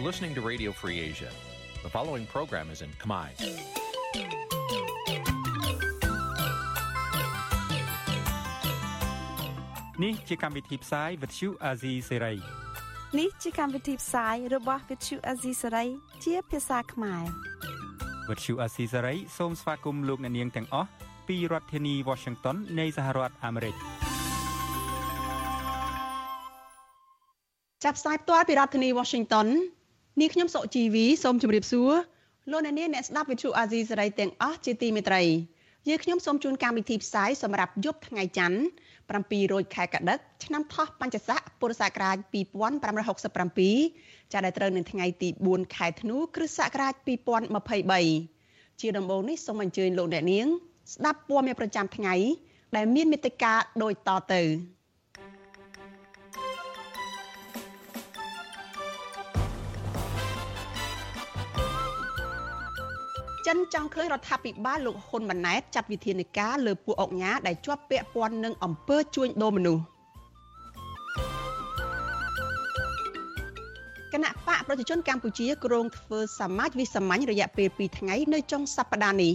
[0.00, 1.28] You're listening to Radio Free Asia.
[1.82, 3.28] The following program is in Khmer.
[10.04, 12.34] នេះជាកម្មវិធីផ្សាយវិទ្យុអាស៊ីសេរី
[13.18, 15.88] នេះជាកម្មវិធីផ្សាយរបស់ Vithu Azisaray
[16.24, 17.24] ជាភាសាខ្មែរ
[18.30, 20.88] វិទ្យុអាស៊ីសេរីសូមស្វាគមន៍លោកអ្នកនាងទាំងអស់
[21.28, 23.74] ពីរដ្ឋធានី Washington នៃសហរដ្ឋអាមេរិក
[27.84, 29.48] ចាប់ផ្សាយផ្ទាល់ពីរដ្ឋធានី Washington
[30.20, 31.90] នាងខ្ញុំសុកជីវីសូមជម្រាបសួរ
[32.50, 35.22] លោកអ្នកនាងអ្នកស្ដាប់វិទ្យុអាស៊ីសេរីទាំងអស់ជាទីមេត្រី
[35.88, 38.58] យើងខ្ញុំសូមជូនកម្មវិធីផ្សាយសម្រាប់យប់ថ្ងៃច័ន្ទ
[39.06, 46.94] 7រោចខែកដិកឆ្នាំថោះបัญចស័កពុរសករាជ2567ចាប់ដែលត្រូវនៅថ្ងៃទី4ខែធ្នូគ្រិស្តសករាជ
[48.06, 50.46] 2023ជាដំបូងនេះសូមអញ្ជើញលោកអ្នកនាង
[50.94, 52.14] ស្ដាប់ព័ត៌មានប្រចាំថ្ងៃ
[52.76, 54.42] ដែលមានមេត្តាដូចតទៅ
[63.50, 69.82] ចិនចង់ឃើញរដ្ឋាភិបាលលោកហ៊ុនម៉ាណែតចាត់វិធានការលើពួកអុកញ៉ាដែលជាប់ពាក់ព័ន្ធនឹងអំពើជួញដូរមនុស្ស
[74.12, 79.34] គណៈបកប្រជាជនកម្ពុជាគ្រោងធ្វើសមាជវិសាមញ្ញរយៈពេល2ថ្ងៃនៅចុងសប្តាហ៍នេះ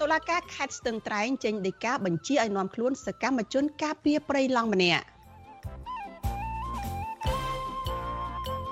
[0.00, 5.04] តុលាការខេត្តស្ទឹងត្រែងចេញដីកាបញ្ជាឲ្យនាំខ្លួនសកម្មជនការពារព្រៃឡង់ម្នាក់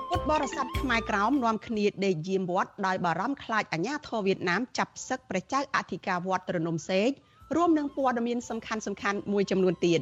[0.09, 7.09] ពុទ្ធបរិស័ទខ្មែរក្រោមនាំគ្នាដេកយាមវត្តដោយបារម្ភខ្លាចអាញាធរវៀតណាមចាប់សឹកព្រះចៅអធិការវត្តត្រនំសេក
[7.55, 10.01] រួមនឹងព័ត៌មានសំខាន់សំខាន់មួយចំនួនទៀត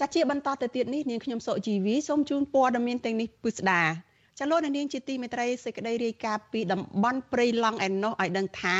[0.00, 3.82] ចាជាបន្តទៅទៀតនេះនាងខ្ញុំសុជីវីសូមជូនព័ត៌មានទាំងនេះពិស្ដា
[4.38, 8.76] ចលនានាងជាទីមេត្រីសេចក្តីរាយការណ៍ពីតំបន់ព្រៃឡង់ឯណោះឲ្យដឹងថា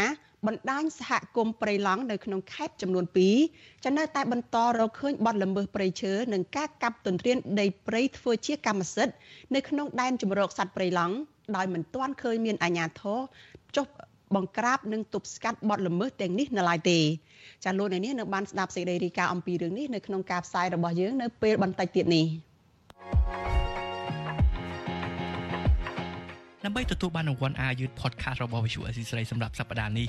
[0.46, 3.04] បណ្ដាញសហគមន៍ព្រៃឡង់នៅក្នុងខេត្តចំនួន
[3.44, 9.14] 2ចានៅតែបន្តរកឃើញបទល្មើសព្រៃឈើនិងការកាប់ទន្ទ្រានដីព្រៃធ្វើជាកម្មសិទ្ធិ
[9.54, 11.14] នៅក្នុងដែនជម្រកសត្វព្រៃឡង់
[11.56, 13.18] ដោយមិនទាន់ឃើញមានអាជ្ញាធរ
[13.76, 13.86] ចុះ
[14.34, 16.98] បង្ក្រាបនិងទប់ស្កាត់បទល្មើសទាំងនេះនៅឡើយទេ
[17.64, 22.26] ចាលោកអ្នកនាងនៅបានស្ដាប់សេចក្តីរាយការណ៍អំពីរឿងនេះនៅក្នុងការផ្សាយរបស់យើងនៅពេលបន្តិចទៀតនេះ
[26.64, 30.08] ដើម្បីទទួលបានរង្វាន់ Ayut Podcast របស់ Visual Assisray សម្រាប់សប្តាហ៍នេះ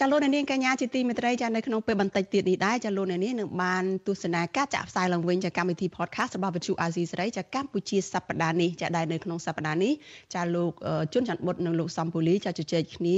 [0.00, 9.92] ចាលោកអ្នកនាងកញ្ញាជាទីមេត្រីចានៅក្នុងពេលបន្តិចទៀតនេះដែរចាលោកអ្នកនាងនឹងបានទស្សនាការចាក់ផ្សាយឡើងវិញចាកម្មវិធី podcast របស់វិទ្យុអាស៊ីសេរីចាកម្ពុជាសប្តាហ៍នេះចាដែលនៅក្នុងសប្តាហ៍នេះ
[10.34, 10.72] ចាលោក
[11.12, 13.16] ជុនច័ន្ទបុតនិងលោកសំពូលីចាជជែកគ្នា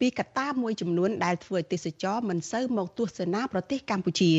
[0.00, 4.32] ពីកត្តាមួយចំនួនដែលធ្វើឲ្យទេសចរមិនសូវមកទស្សនាប្រទេសកម្ពុជា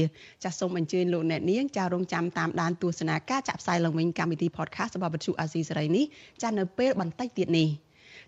[0.44, 6.06] ចាសូមអញ្ជើញលោកអ្នកនាងចារងចាំតាមដានទស្សនាការចាក់ផ្សាយឡើងវិញកម្មវិធី podcast របស់វិទ្យុអាស៊ីសេរីនេះ
[6.42, 7.70] ចានៅពេលបន្តិចទៀតនេះ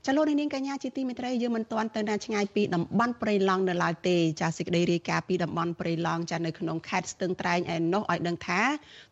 [0.05, 8.61] ចាលោកនាងកញ្ញាជាទីមេត្រីយើងមិនទាន់ទៅណាឆ្ងាយពីតំបន់ព្រៃឡង់នៅឡើយទេចាសេចក្តីរាយការណ៍ពីតំបន់ព្រៃឡង់ចានៅក្នុងខេត្តស្ទឹងត្រែងឯណោះឲ្យដឹងថា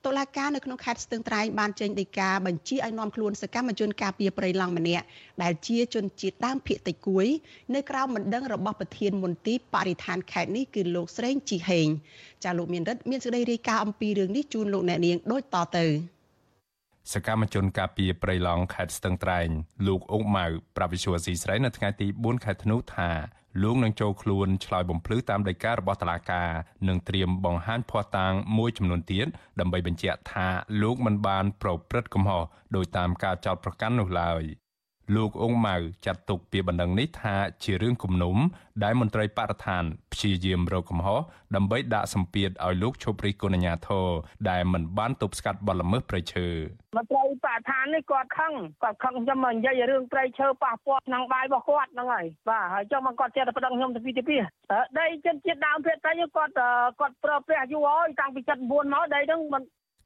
[0.06, 5.06] តុលាការនៅក្នុងខេត្តស្ទឹងត្រែងបានចេញដីកាបញ្ជាឲ្យនាំខ្លួនសកម្មជនការពារព្រៃឡង់ម្នាក់
[5.44, 7.28] ដែលជាជនជាតិដើមភាគតិចគួយ
[7.76, 11.88] នៅក្រៅមិនដឹងរបស់ប្រធានមន្ទីរបរិស្ថានខេត្តនេះគឺលោកស្រេងជីហេង
[12.44, 16.15] ចាលោកមានរិទ្ធមានសេចក្តីរាយការណ៍អំពីរឿងនេះជូនលោកអ្នកនាងដូចតទៅ
[17.12, 19.50] សកម្មជនការពារព្រៃឡង់ខេត្តស្ទឹងត្រែង
[19.88, 20.46] លោកអុកម៉ៅ
[20.76, 23.10] ប្រាប់វិសុវស៊ីស្រីនៅថ្ងៃទី4ខែធ្នូថា
[23.64, 26.50] លោកនឹងចូលខ្លួនឆ្លើយបំភ្លឺតាមដីការបស់តុលាការ
[26.88, 29.28] និងត្រៀមបង្ហាញភស្តុតាងមួយចំនួនទៀត
[29.60, 30.48] ដើម្បីបញ្ជាក់ថា
[30.82, 32.44] លោកមិនបានប្រព្រឹត្តកំហុស
[32.76, 34.44] ដោយតាមការចោទប្រកាន់នោះឡើយ
[35.14, 35.76] លោកអ៊ុងម៉ៅ
[36.06, 38.36] ចាត់ទុកពីបណ្ដឹងនេះថាជារឿងគំនុំ
[38.84, 41.20] ដែលមន្ត្រីបរិស្ថានព្យាយាមរកកំហុស
[41.56, 44.08] ដើម្បីដាក់សម្ពាធឲ្យលោកឈប់រិះគន់អាជ្ញាធរ
[44.50, 46.48] ដែលមិនបានទប់ស្កាត់បទល្មើសព្រៃឈើ
[46.98, 48.54] មន្ត្រីបរិស្ថាននេះគាត់ខឹង
[48.84, 54.36] គាត់ខឹងខ្ញុំមកនិយាយរឿងព្រៃឈើប៉ះពាល់ក្នុងបាយរបស់គាត់ហ្នឹងហើយបាទហើយចុះមកគាត់ចេះតែប្តឹងខ្ញុំទៅពីទៅពី
[55.00, 56.54] ដីជនជាតិដើមភាគតិចគាត់
[57.00, 59.64] គាត់ប្រើប្រាស់យូរហើយតាំងពី79មកដីហ្នឹងមិន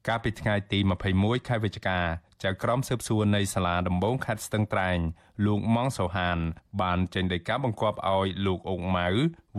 [0.08, 0.78] កាលពីថ្ងៃទី
[1.14, 1.98] 21ខែវិច្ឆិកា
[2.42, 4.98] ចៅក្រមស៊ើបសួរនៃសាលាដំបងខេត្តស្ទឹងត្រែង
[5.46, 6.38] លោកម៉ងសូហាន
[6.82, 9.08] បានចេញដីកាបង្គាប់ឲ្យលោកអុកម៉ៅ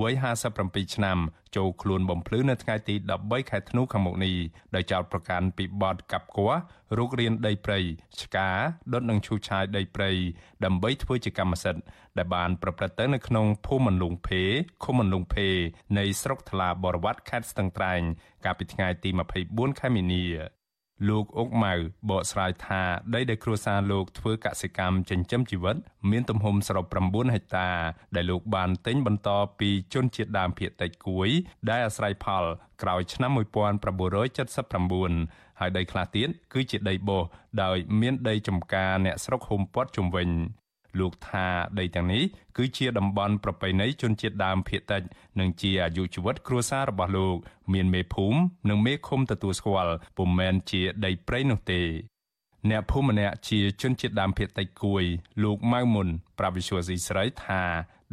[0.01, 0.13] វ័យ
[0.53, 1.17] 57ឆ្នាំ
[1.55, 4.35] ចូលខ្លួនបំភ្លឺនៅថ្ងៃទី13ខែធ្នូខាងមុខនេះ
[4.75, 6.61] ដោយចោទប្រកាន់ពីបទកាប់គាស់
[6.97, 7.79] រុករានដីព្រៃ
[8.21, 8.49] ឆ្កា
[8.93, 10.11] ដុតនឹងឈូសឆាយដីព្រៃ
[10.65, 11.81] ដើម្បីធ្វើជាកម្មសិទ្ធិ
[12.17, 14.43] ដែលបានប្រព្រឹត្តទៅនៅក្នុងភូមិមន្លងភេ
[14.83, 15.47] ឃុំមន្លងភេ
[15.97, 18.01] នៃស្រុកថ្លាបរវត្តខេត្តស្ទឹងត្រែង
[18.45, 19.09] កាលពីថ្ងៃទី
[19.45, 20.25] 24ខែមីនា
[21.09, 21.73] លោកអុកម៉ៅ
[22.09, 22.81] បកស្រាយថា
[23.15, 25.75] ដីដែលគ្រួសារលោកធ្វើកសិកម្មចិញ្ចឹមជីវិត
[26.11, 27.69] មានទំហំសរុប9ហិកតា
[28.15, 31.29] ដែលលោកបានទិញបន្តពីជនជាតិដើមភាគតិចគួយ
[31.69, 32.43] ដែលអាស្រ័យផល
[32.81, 37.23] ក្រោយឆ្នាំ1979ហើយដីខ្លះទៀតគឺជាដីបោះ
[37.63, 40.29] ដោយមានដីចំការអ្នកស្រុកហ៊ុំព័ទ្ធជុំវិញ
[40.99, 41.47] លោកថា
[41.79, 42.23] ដីទាំងនេះ
[42.57, 45.01] គឺជាតំបន់ប្រពៃណីជនជាតិដើមភាគតិច
[45.39, 47.37] និងជាអាយុជីវិតគ្រួសាររបស់លោក
[47.73, 48.39] មានមេភូមិ
[48.69, 51.81] និងមេឃុំទទួលស្គាល់ពុំមែនជាដីព្រៃនោះទេ
[52.69, 55.03] អ្នកភូមិម្នាក់ជាជនជាតិដើមភាគតិចគួយ
[55.43, 56.07] លោកម៉ៅមុន
[56.39, 57.63] ប្រាវិសុវស៊ីស្រីថា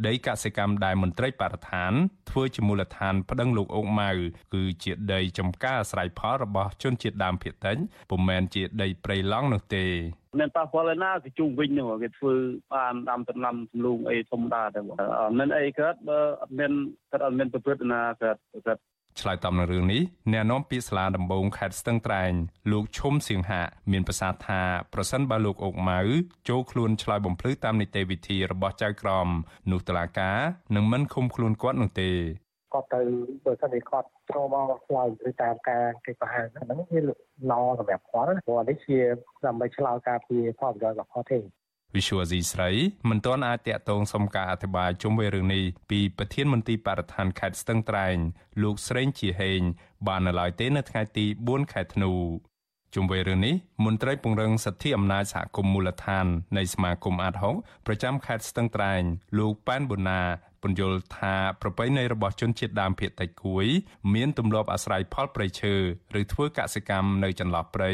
[0.07, 1.91] ដីកសិកម្មដែលមន្ត្រីបរិស្ថាន
[2.29, 4.11] ធ្វើជាមូលដ្ឋានប្តឹងលោកអុកម៉ៅ
[4.53, 7.77] គឺជាដីចំការអាស្រ័យផលរបស់ជនជាតិដើមភាគតិច
[8.09, 9.85] ពុំមែនជាដីព្រៃឡង់នោះទេ
[10.37, 12.33] មានប៉ះពាល់ឯណាគេជុំវិញនោះគេធ្វើ
[12.73, 16.71] បានដាំដំណាំសំឡូងអីធម្មតាតែអត់មានអីកើតបើអត់មាន
[17.11, 18.37] គាត់អត់មានប្រព្រឹត្តណាកើត
[18.67, 18.81] គាត់
[19.19, 20.01] ឆ្លើយតបនឹងរឿងនេះ
[20.33, 22.31] អ្នកនាំពាក្យសាលាដំបងខេត្តស្ទឹងត្រែង
[22.71, 23.61] លោកឈុំសៀងហា
[23.91, 24.61] មានប្រសាសន៍ថា
[24.93, 25.99] ប្រសិនបើលោកអុកម៉ៅ
[26.49, 29.27] ចូលខ្លួនឆ្លើយបំភ្លឺតាមនីតិវិធីរបស់ចៅក្រម
[29.71, 30.39] នោះតុលាការ
[30.75, 32.11] នឹងមិនឃុំខ្លួនគាត់នោះទេ
[32.73, 33.01] គាត់ទៅ
[33.45, 38.99] បើសិនជាគាត់ចូលមកឆ្លើយឬតាមការគេប្រហែលហ្នឹងវាឡសម្រាប់គាត់ព្រោះនេះជា
[39.45, 41.39] ដើម្បីឆ្លើយការពីផលប្រយោជន៍របស់គាត់ទេ
[41.95, 42.69] វិសុវស៊ីស្រី
[43.09, 48.17] មិនទាន់អាចតាក់ទងសុំការអធិប្បាយជុំវិញរឿងនេះពីប្រធានមន្ទីរបរិស្ថានខេត្តស្ទឹងត្រែង
[48.63, 49.61] លោកស្រេងជាហេង
[50.07, 52.11] បាននៅឡើយទេនៅថ្ងៃទី4ខែធ្នូ
[52.95, 53.55] ជុំវិញរឿងនេះ
[53.85, 56.25] មន្ត្រីពង្រឹងសិទ្ធិអំណាចសហគមន៍មូលដ្ឋាន
[56.57, 57.55] នៃសមាគមអាតហុក
[57.85, 59.01] ប្រចាំខេត្តស្ទឹងត្រែង
[59.39, 60.21] លោកប៉ែនប៊ុណា
[60.63, 63.65] ពន្យល់ថាប្រពៃណីរបស់ជនជាតិដើមភាគតិចគួយ
[64.13, 65.73] មានទម្លាប់អាស្រ័យផលព្រៃឈើ
[66.19, 67.91] ឬធ្វើកសិកម្មនៅចន្លោះព្រៃ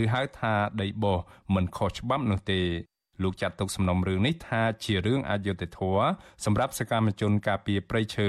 [0.00, 1.18] ឬហៅថាដីបោះ
[1.54, 2.62] មិនខុសច្បាប់នោះទេ
[3.22, 6.06] លោកចាត់ទុកសំណុំរឿងនេះថាជារឿងអយុត្តិធម៌
[6.44, 8.28] សម្រាប់សកម្មជនការពារព្រៃឈើ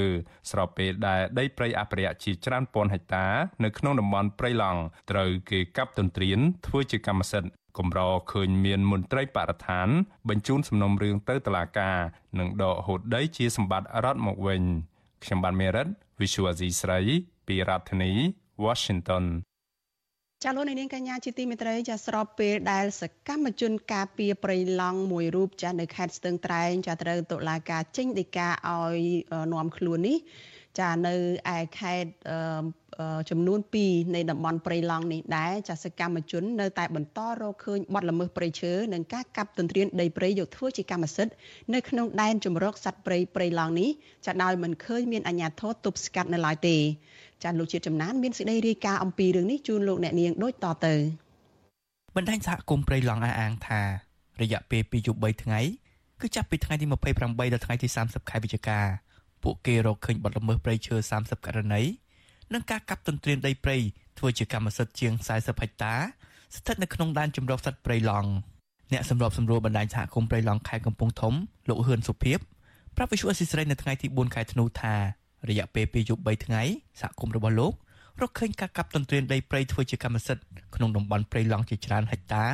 [0.51, 3.27] ស្របពេលដែលដីព្រៃអភិរក្សជាច្រើនពាន់ហិកតា
[3.63, 4.81] នៅក្នុងតំបន់ព្រៃឡង់
[5.11, 7.49] ត្រូវគេកាប់ទន្ទ្រានធ្វើជាកម្មសិទ្ធិ
[7.79, 7.99] កម្រ
[8.31, 9.87] ឃើញមានមន្ត្រីបរិស្ថាន
[10.29, 11.97] បញ្ជូនសំណុំរឿងទៅតុលាការ
[12.39, 14.61] និងដកហូតដីជាសម្បត្តិរដ្ឋមកវិញ
[15.23, 15.87] ខ្ញុំបានមេរិត
[16.19, 16.99] Visual Asia ស្រី
[17.47, 18.11] ពីរដ្ឋធានី
[18.65, 19.25] Washington
[20.43, 28.97] ចាលោកនាងកញ្ញាជាទីមេត្រីចាស្របពេលដែលសកម្មជនការពារប្រៃឡង់មួយរូបចានៅខេត្តស្ទឹងត្រែងចាត្រូវតុលាការចេញដីកាឲ្យ
[29.53, 30.17] នាំខ្លួននេះ
[30.79, 31.15] ចានៅ
[31.55, 32.09] ឯខេត្ត
[33.29, 41.33] ចំនួន2នៃតំបន់ព្រៃឡង់នេះដែរចាសកម្មជននៅតែបន្តរកឃើញបទល្មើសព្រៃឈើនិងការកាប់ទន្ទ្រានដីព្រៃយកធ្វើជាកម្មសិទ្ធិ
[41.73, 43.89] នៅក្នុងដែនជំរកសត្វព្រៃព្រៃឡង់នេះ
[44.25, 46.77] ចាដោយមិនឃើញមានអាជ្ញាធរទប់ស្កាត់នៅឡើយទេ
[47.43, 50.95] ចាលោកជាតិចំណានមានសេចក្តីរាយការណ៍អំពីរឿងនេះជូនលោកអ្នកនាងដូចតទៅ
[52.15, 53.81] បណ្ដាញសហគមន៍ព្រៃឡង់អះអាងថា
[54.41, 55.59] រយៈពេល2យប់3ថ្ងៃ
[56.21, 58.79] គឺចាប់ពីថ្ងៃទី28ដល់ថ្ងៃទី30ខែវិច្ឆិកា
[59.43, 61.81] ពួកគេរកឃើញបទល្មើសព្រៃឈើ30ករណី
[62.53, 63.77] និងការកាប់ទន្ទ្រានដីព្រៃ
[64.17, 65.95] ធ្វើជាកម្មសិទ្ធិជាង40ហិកតា
[66.55, 68.29] ស្ថិតនៅក្នុងដែនជម្រកសត្វព្រៃឡង់
[68.93, 71.33] អ្នកសម្របសម្រួលបណ្ដាញសហគមន៍ព្រៃឡង់ខេត្តកំពង់ធំ
[71.69, 72.39] លោកហ៊ឿនសុភីប
[72.95, 74.95] ប្រាប់វិសុអេស៊ីស្រីនៅថ្ងៃទី4ខែធ្នូថា
[75.49, 76.61] រយៈពេល2យប់3ថ្ងៃ
[77.01, 77.73] សហគមន៍របស់លោក
[78.21, 80.43] រកឃើញការកាប់ទន្ទ្រានដីព្រៃធ្វើជាកម្មសិទ្ធិ
[80.75, 82.45] ក្នុងតំបន់ព្រៃឡង់ជាច្រើនហិកតា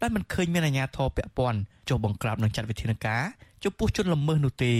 [0.00, 3.22] ដែលមិនឃើញមានអាជ្ញាធរពាក់ព័ន្ធចុះបង្ក្រាបនិងចាត់វិធានការ
[3.64, 4.74] ចំពោះជនល្មើសនោះទេ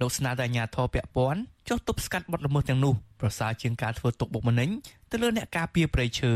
[0.00, 4.68] លោកស្នើដល់អាជ្ញាធរពាក់ព័ន្ធចុះទប់ស្កាត់បទល្មើសទាំងនោះប្រសើរជាងការធ្វើទុកបុកម្នេញ
[5.10, 6.34] ទៅលើអ្នកការពារព្រៃឈើ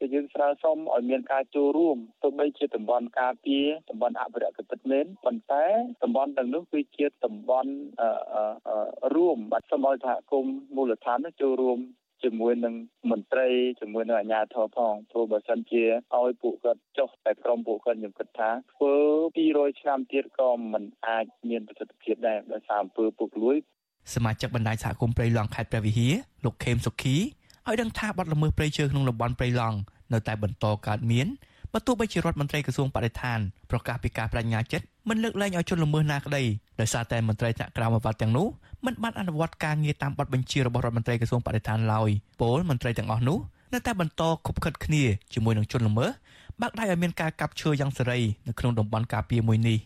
[0.00, 5.66] គឺយើងស្នើសុំឲ្យមានការចូលរួមទោះបីជាតំបន់ការពារតំបន់អភិរក្សពិតមែនប៉ុន្តែ
[6.02, 7.72] តំបន់ទាំងនោះគឺជាតំបន់
[9.14, 11.78] រួមបាទសូមឲ្យសហគមន៍មូលដ្ឋានចូលរួម
[12.24, 12.74] ជាមួយនឹង
[13.10, 13.48] មន្ត្រី
[13.80, 15.84] ជាមួយនឹងអាជ្ញាធរផងព្រោះបើសិនជា
[16.16, 18.94] ឲ្យពួកគាត់ចុះតែក្រុមពួកគាត់ខ្ញុំគិតថាធ្វើ
[19.38, 23.56] 200ឆ្នាំទៀតក៏មិនអាចមានប្រសិទ្ធភាពដែរដោយសារអំពើពុករលួយ
[24.14, 26.12] សមាជិកបណ្ដាញសហគមន៍ព្រៃឡង់ខេត្តព្រះវិហារ
[26.44, 27.16] លោកខេមសុខី
[27.66, 29.78] ឲ្យដឹងថាបាត់ល្មើសព្រៃឈើក្នុងតំបន់ព្រៃឡង់
[30.12, 31.26] នៅតែបន្តកើតមាន
[31.72, 33.38] បើទោះបីជារដ្ឋមន្ត្រីក្រសួងបរិស្ថាន
[33.70, 36.42] ប្រកាសពីការបដិញ្ញាចិត្ត មិនលើកលែងឲ្យជនល្មើសណាក្តី
[36.80, 38.46] ដោយសារតែមន្ត្រីថ្នាក់ក្រោមអាវ៉ាត់ទាំងនោះ
[38.86, 43.38] មិនបានអនុវត្តការងារតាមបទបញ្ជារបស់រដ្ឋមន្ត្រីក្រសួងបរិស្ថានឡើយពលមន្ត្រីទាំងអស់នោះ
[43.72, 46.10] នៅតែបន្តខុបខិតគ្នាជាមួយនឹងជនល្មើស
[46.60, 49.78] បាក់ដៃឲ្យមានការកាប់ឈើយ៉ាងសេរីនៅក្នុងតំបន់ការពារមួយនេះ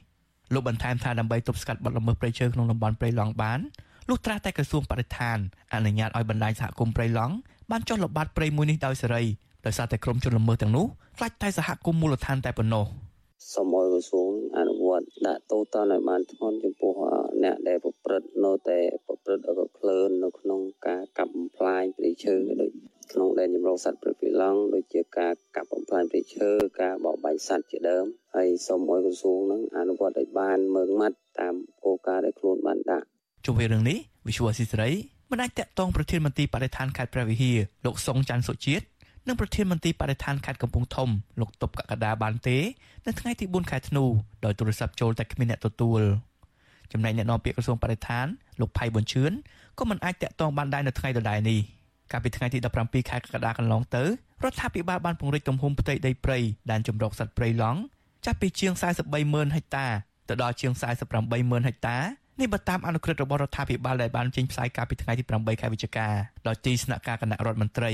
[0.53, 3.61] លោកបន្ថែមថាដើម្បីទប់ស្កាត់បទល្មើសព្រៃឈើក្នុងតំបន់ព្រៃឡង់បាន
[4.09, 5.39] លុះត្រាតែក្រសួងបរិស្ថាន
[5.75, 7.35] អនុញ្ញាតឲ្យបណ្ដាញសហគមន៍ព្រៃឡង់
[7.71, 9.23] បានចុះល្បាតព្រៃមួយនេះដោយសេរី
[9.67, 12.85] ដោយសារតែក្រុមជនល្មើសទាំងនោះខ្លាចតែសហគមន៍មូលដ្ឋានតែប៉ុណ្ណោះ
[13.53, 16.93] សូមឲ្យក្រសួងអនុ វត្តដាក់ទោសទណ្ឌឲ្យបានធ្ងន់ចំពោះ
[17.45, 22.71] អ្នកដែលប្រព្រឹត្តនៅតែប្រព្រឹត្តឲ្យក្លឿននៅក្នុងការកាប់បំផ្លាញព្រៃឈើដូច
[23.12, 26.49] ក្នុងដែនជម្រកសត្វព្រៃពីឡង់ដូចជាការកាប់បំផ្លាញព្រៃឈើ
[26.81, 33.07] ការបោកបាញ់សត្វជាដើមហើយសូមឲ្យក្រសួងនឹងអនុវត្តឲ្យបានមើងម៉ាត់តាមគោលការណ៍ដែលខ្លួនបានដាក់
[33.47, 34.88] ជុំវិញរឿងនេះវិសុវស៊ីស្រី
[35.31, 38.85] មិនអាចតកតងប្រធានមន្ត្រីបរិស្ថានខេត្តព្រះវិហារលោកសុងច័ន្ទសុជាតិ
[39.26, 41.09] និងប្រធានមន្ត្រីបរិស្ថានខេត្តកំពង់ធំ
[41.40, 42.59] លោកតុបកកដាបានទេ
[43.06, 44.04] នៅថ្ងៃទី4ខែធ្នូ
[44.45, 46.00] ដោយទូរស័ព្ទចូលតែគ្មានអ្នកទទួល
[46.92, 48.26] ចំណែកអ្នកនាំពាក្យក្រសួងបរិស្ថាន
[48.61, 49.33] លោកផៃប៊ុនឈឿន
[49.78, 51.61] ក៏មិនអាចតាក់ទងបានដែរនៅថ្ងៃដដែលនេះ
[52.12, 56.38] កាលពីថ្ងៃទី17ខែកក្កដាកន្លងទៅរដ្ឋាភិបាលបានពង្រីកទំហំផ្ទៃដីព្រៃ
[56.71, 57.80] ដែនជម្រកសត្វព្រៃឡង់
[58.26, 58.73] ចាប់ពីជាង
[59.04, 59.87] 43ម៉ឺនហិកតា
[60.28, 60.73] ទៅដល់ជាង
[61.12, 61.99] 48ម៉ឺនហិកតា
[62.40, 66.09] នេះបើតាមអនុក្រឹត្យរបស់រដ្ឋាភិបាលដែលបានចេញផ្សាយកាលពីថ្ងៃទី8ខែវិច្ឆិកា
[66.47, 67.92] ដោយទីស្នាក់ការគណៈរដ្ឋមន្ត្រី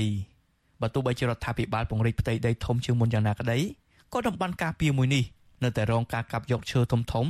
[0.81, 3.59] បើទោះបីជារដ្ឋាភិបាលពង្រីកផ្ទៃដីធំជាងមុនយ៉ាងណាក្តី
[4.13, 5.23] ក៏តំបន់ការពារមួយនេះ
[5.63, 7.25] នៅតែរងការកាប់យកឈើធំធំ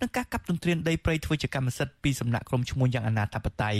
[0.00, 3.76] និងការកាប់ទន្ទ្រានដីព្រៃធ្វើជាកម្មសិទ្ធិពីសំណាក់ក្រុមឈ្មួញយ៉ាងអនាធបត័យ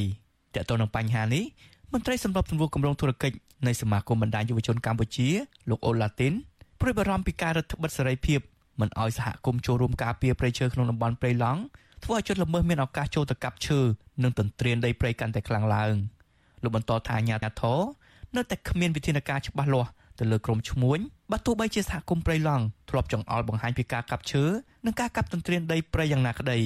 [0.55, 1.45] តើតើនឹងបញ្ហានេះ
[1.93, 5.29] មន្ត្រីសម្របសម្រួលគម្រោងធុរកិច្ចនៃសមាគមបណ្ដាញយុវជនកម្ពុជា
[5.71, 6.33] លោកអូឡាទីន
[6.81, 8.41] ព្រួយបារម្ភពីការរដ្ឋបិទសេរីភាព
[8.81, 11.61] មិនអោយសហគមន៍ចូលរួមការពារព្រៃឈើក្នុងតំបន់ព្រៃឡង់
[12.05, 13.81] ធ្វើឲ្យជនល្មើសមានឱកាសចូលទៅកាប់ឈើ
[14.23, 15.95] និងទន្ទ្រានដីព្រៃកាន់តែខ្លាំងឡើង
[16.63, 17.81] លោកបន្តថាអាញាធរ
[18.37, 20.99] នៅតែគ្មានវិធានការច្បាស់លាស់ទៅលើក្រុមឈ្មួញ
[21.30, 24.44] បើទោះបីជាសហគមន៍ព្រៃឡង់ធ្លាប់ចង្អុលបង្ហាញពីការកាប់ឈើ
[24.87, 26.58] និងការកាប់ទន្ទ្រានដីព្រៃយ៉ាងណាក្តី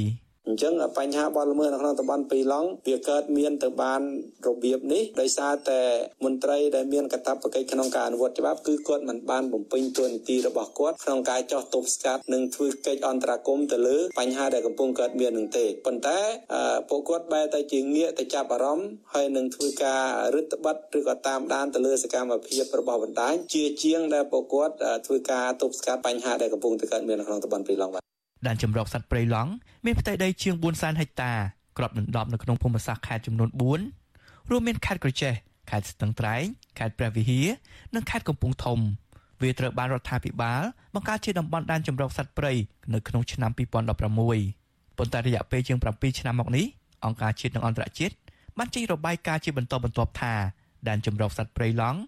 [0.48, 4.00] អញ្ចឹងបញ្ហាបទល្មើសនៅក្នុងតំបន់ពីឡង់វាកើតមានទៅបាន
[4.46, 5.80] របៀបនេះដោយសារតែ
[6.24, 16.18] មន្ត្រីដែលមានកាតព្វកិច្ចក្នុងការអនុវត្តច្បាប់គឺគាត់មិនបានបំពេញតួនាទីរបស់គាត់ក្នុងការចោះទប់ស្កាត់និងធ្វើកិច្ចអន្តរាគមន៍ទៅលើបញ្ហាដែលកំពុងកើតមាននឹងទេប៉ុន្តែ
[16.88, 20.02] ពួកគាត់បែរតែជាងាកទៅចាប់អារម្មណ៍ហើយនឹងធ្វើការ
[20.34, 24.74] រឹតបន្តឹងឬក៏តាមដានទៅលើសកម្មភាពរបស់បណ្ដាញជាជាងដែលពួកគាត់
[25.06, 28.11] ធ្វើការទប់ស្កាត់បញ្ហាដែលកំពុងតែកើតមាននៅក្នុងតំបន់ពីឡង់
[28.46, 29.50] ដែនជម្រកសត្វព្រៃឡង់
[29.84, 31.32] មានផ្ទៃដីជាង400,000ហិកតា
[31.78, 33.50] គ្របដណ្ដប់នៅក្នុងភូមិសាស្ត្រខេត្តចំនួន
[34.00, 35.32] 4រួមមានខេត្តក្រចេះ
[35.70, 36.44] ខេត្តស្ទឹងត្រែង
[36.78, 37.46] ខេត្តព្រះវិហារ
[37.94, 38.78] និងខេត្តកំពង់ធំ
[39.40, 40.62] វាត្រូវបានរដ្ឋាភិបាល
[40.94, 42.52] បង្កើតជាតំបន់ដែនជម្រកសត្វព្រៃ
[42.94, 43.80] នៅក្នុងឆ្នាំ2016ប៉ុ
[45.06, 46.64] ន្តែរយៈពេលជាង7ឆ្នាំមកនេះ
[47.04, 48.14] អង្គការជាតិនិងអន្តរជាតិ
[48.58, 50.34] បានចេញរបាយការណ៍ជាបន្តបន្ទាប់ថា
[50.88, 51.98] ដែនជម្រកសត្វព្រៃឡង់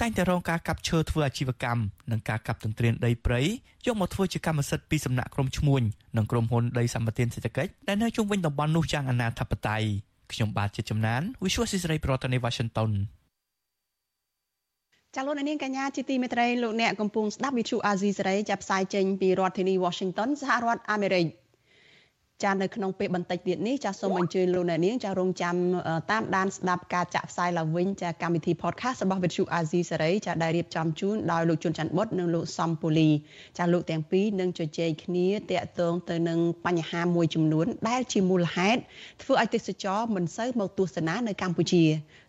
[0.00, 3.40] តែងតែរងការកាប់ឈើធ្វើអាជីវកម្មនិងការកាប់ទន្ទ្រានដីព្រៃ
[3.86, 5.82] យកមកធ្វើជាកម្មសិទ្ធិពីសំណាក់ក្រុមឈ្មួញ
[6.16, 9.82] និងក្រុមហ៊ុនដីសម្បត្តិសេដ្ឋកិច្ចដែលនៅជុំវិញតំបន់នោះយ៉ាងអនាធបត័យ
[10.32, 12.90] ខ្ញុំបាទជាចំណាន Visual Society ប្រធានាទី Washington
[15.14, 21.26] ចាលោកនាងកញ្ញាជាទីមេត្រីលោកអ្នកកំពុងស្ដាប់វិទ្យុអាស៊ីសេរីចាប់ផ្សាយចេញពីរដ្ឋធានី Washington សហរដ្ឋអាមេរិក
[22.42, 25.56] ចានៅក្នុងពេលបន្តិចទៀតនេះចាសូមអញ្ជើញលោកអ្នកនាងចារងចាំ
[26.10, 33.10] តាមដានស្ដាប់ការចាក់ផ្សាយឡើងវិញចាកម្មវិធី podcast របស់វិទ្យុអាស៊ីសេរីចាដែលរៀបចំជូនដោយលោកជុនច័ន្ទបុតនិងលោកសំពូលី
[33.58, 38.80] ចាលោកទាំងពីរនឹងជជែកគ្នាតាក់ទងទៅនឹងបញ្ហាមួយចំនួន ដែលជាមូលហេតុ
[39.22, 41.84] ធ្វើឲ្យទេសចរមិនសូវមកទស្សនានៅកម្ពុជា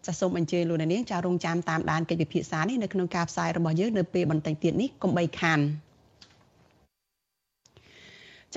[0.05, 5.61] ចាសូមអញ្ជើញលោកអ្នកនាងចារងចាំតាមដានកិច្ចពិភាក្សានេះនៅក្នុងការផ្សាយរបស់យើងនៅពេលបន្តិចទៀតនេះកុំបីខាន។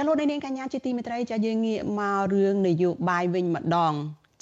[0.00, 3.94] ចាលោកនាងកញ្ញាជាទីមេត្រីចាយើងងាកមករឿងនយោបាយវិញម្ដង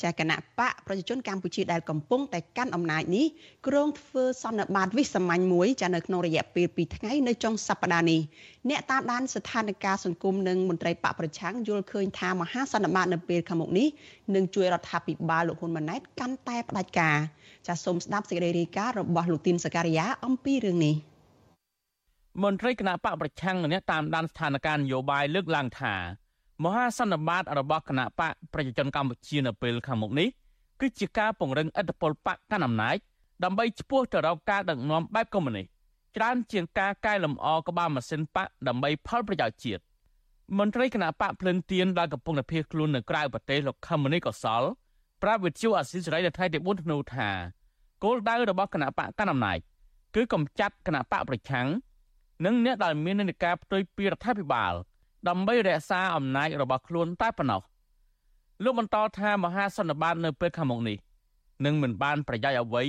[0.02, 3.26] ចាគណៈបកប្រជាជនកម្ពុជាដែលកំពុងតែកាន់អំណាចនេះ
[3.66, 8.20] គ្រងធ្វើសន្និបាតវិសាមញ្ញមួយចានៅក្នុងរយៈពេល2ថ្ងៃនៅចុងសប្តាហ៍នេះ
[8.70, 13.88] អ្នកតាមដានស្ថានភាពសង្គមនិងមន្ត្រីបកប្រឆាំងយល់ឃើញថាមហាសន្និបាតនៅពេលខាងមុខនេះ
[14.34, 17.18] នឹងជួយរដ្ឋាភិបាលលោកហ៊ុនម៉ាណែតកាន់តែផ្ដាច់ការ
[17.66, 20.96] ចាសូមស្ដាប់សេចក្តីរាយការណ៍របស់លោកទីនសការីយ៉ាអំពីរឿងនេះ។
[22.42, 25.94] មន្ត្រីគណៈបកប្រឆាំងម្នាក់តាមដានស្ថានភាពនយោបាយលើកឡើងថា
[26.64, 30.28] មហាសន្និបាតរបស់គណៈបកប្រជាជនកម្ពុជានៅពេលខាងមុខនេះ
[30.80, 32.96] គឺជាការពង្រឹងឥទ្ធិពលបកកណ្ដាលអំណាច
[33.44, 35.66] ដើម្បីឈ្មោះទៅរកការដឹកនាំបែបកុម្មុយនីស
[36.16, 39.82] ច្រើនជាងការកែលម្អក្បាលម៉ាស៊ីនបកដើម្បីផលប្រយោជន៍ជាតិ
[40.58, 44.62] មន្ត្រីគណៈបកភ្លឹងទៀនដែលកំពុងតែភៀសខ្លួននៅក្រៅប្រទេសលោកខមនីកសល
[45.22, 47.28] ប្រាប់វិទ្យុអាស៊ីសេរីនៅថ្ងៃទី4ធ្នូថា
[48.04, 49.58] គោលដៅរបស់គណៈបកកណ្ដាលអំណាច
[50.14, 51.66] គឺកម្ចាត់គណៈបកប្រឆាំង
[52.44, 54.72] និងអ្នកដែលមាននានាការផ្ទុយពីរដ្ឋាភិបាល
[55.28, 57.62] ដើម្បីរក្សាអំណាចរបស់ខ្លួនតែប៉ុណ្ណោះ
[58.64, 60.96] លោកបន្តថាមហាសន្និបាតនៅពេលខាងមុខនេះ
[61.64, 62.84] នឹងមិនបានប្រយោជន៍អ្វី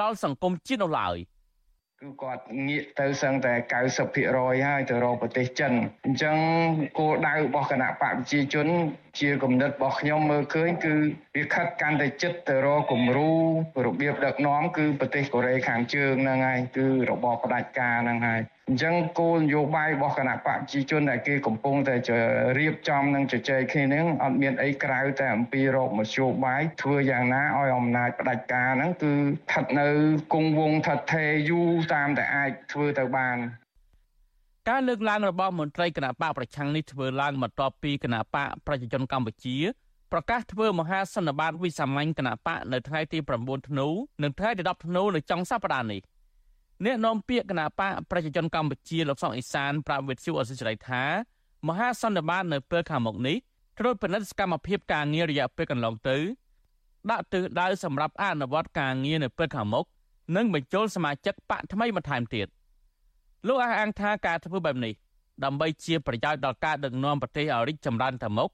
[0.00, 1.16] ដល់សង្គមជាតិនោះឡើយ។
[2.02, 3.52] គឺគាត់ងាកទៅសឹងតែ
[4.10, 5.72] 90%ហើយទៅរកប្រទេសចិន
[6.04, 6.36] អញ្ចឹង
[6.98, 8.68] គោលដៅរបស់គណៈបកប្រជាជន
[9.20, 10.94] ជាគំនិតរបស់ខ្ញុំមើលឃើញគឺ
[11.36, 13.32] វាខិតកាន់តែចិត្តទៅរកគំរូ
[13.86, 18.40] របៀបដឹកនាំគឺប្រទេសកូរ៉េខាងជើងហ្នឹងហើយគឺរបបផ្ដាច់ការហ្នឹងហើយ
[18.70, 21.94] អញ្ចឹងគោលនយោបាយរបស់គណៈបកប្រជាជនដែលគេកំពុងតែ
[22.58, 29.88] រៀបចំនិងជជែកគ្នានឹងអត់មានអីក្រៅតែអំពីរកមធ្យោបាយធ្វើយ៉ាងណាឲ្យអំណាចផ្ដាច់ការហ្នឹងគឺស្ថិតនៅ
[30.32, 33.36] គង់វង្សថិតថេរយូរតាមតែអាចធ្វើទៅបាន
[34.68, 39.56] ការលើកឡើងរបស់មន្ត្រីគណៈបកប្រឆាំងនេះធ្វើឡើងបន្ទាប់ពីគណៈបកប្រជាជនកម្ពុជា
[40.12, 43.88] ប្រកាសធ្វើមហាសន្និបាតវិសាមញ្ញគណៈបកនៅថ្ងៃទី9ធ្នូ
[44.22, 46.00] និងថ្ងៃទី10ធ្នូនៅចុងសប្តាហ៍នេះ
[46.84, 51.02] អ្នកនាំពាក្យគណៈបកប្រជាជនកម្ពុជាលោកសុកអេសានប្រាប់វិទ្យុអសិរ័យថា
[51.68, 53.36] មហាសន្និបាតនៅពេលខាងមុខនេះ
[53.78, 56.16] ត្រួតពិនិត្យសកម្មភាពការងាររយៈពេលកន្លងទៅ
[57.10, 59.84] ដាក់ទិសដៅសម្រាប់អនុវត្តការងារនៅពេលខាងមុខ
[60.36, 62.46] និងបញ្ចូលសមាជិកបកថ្មីបន្ថែមទៀត
[63.46, 64.94] លោកអះអាងថាការធ្វើបែបនេះ
[65.44, 68.50] ដើម្បីជាប្រយោជន៍ដល់ការដឹកនាំប្រទេសឲ្យរីកចម្រើនទៅមុខ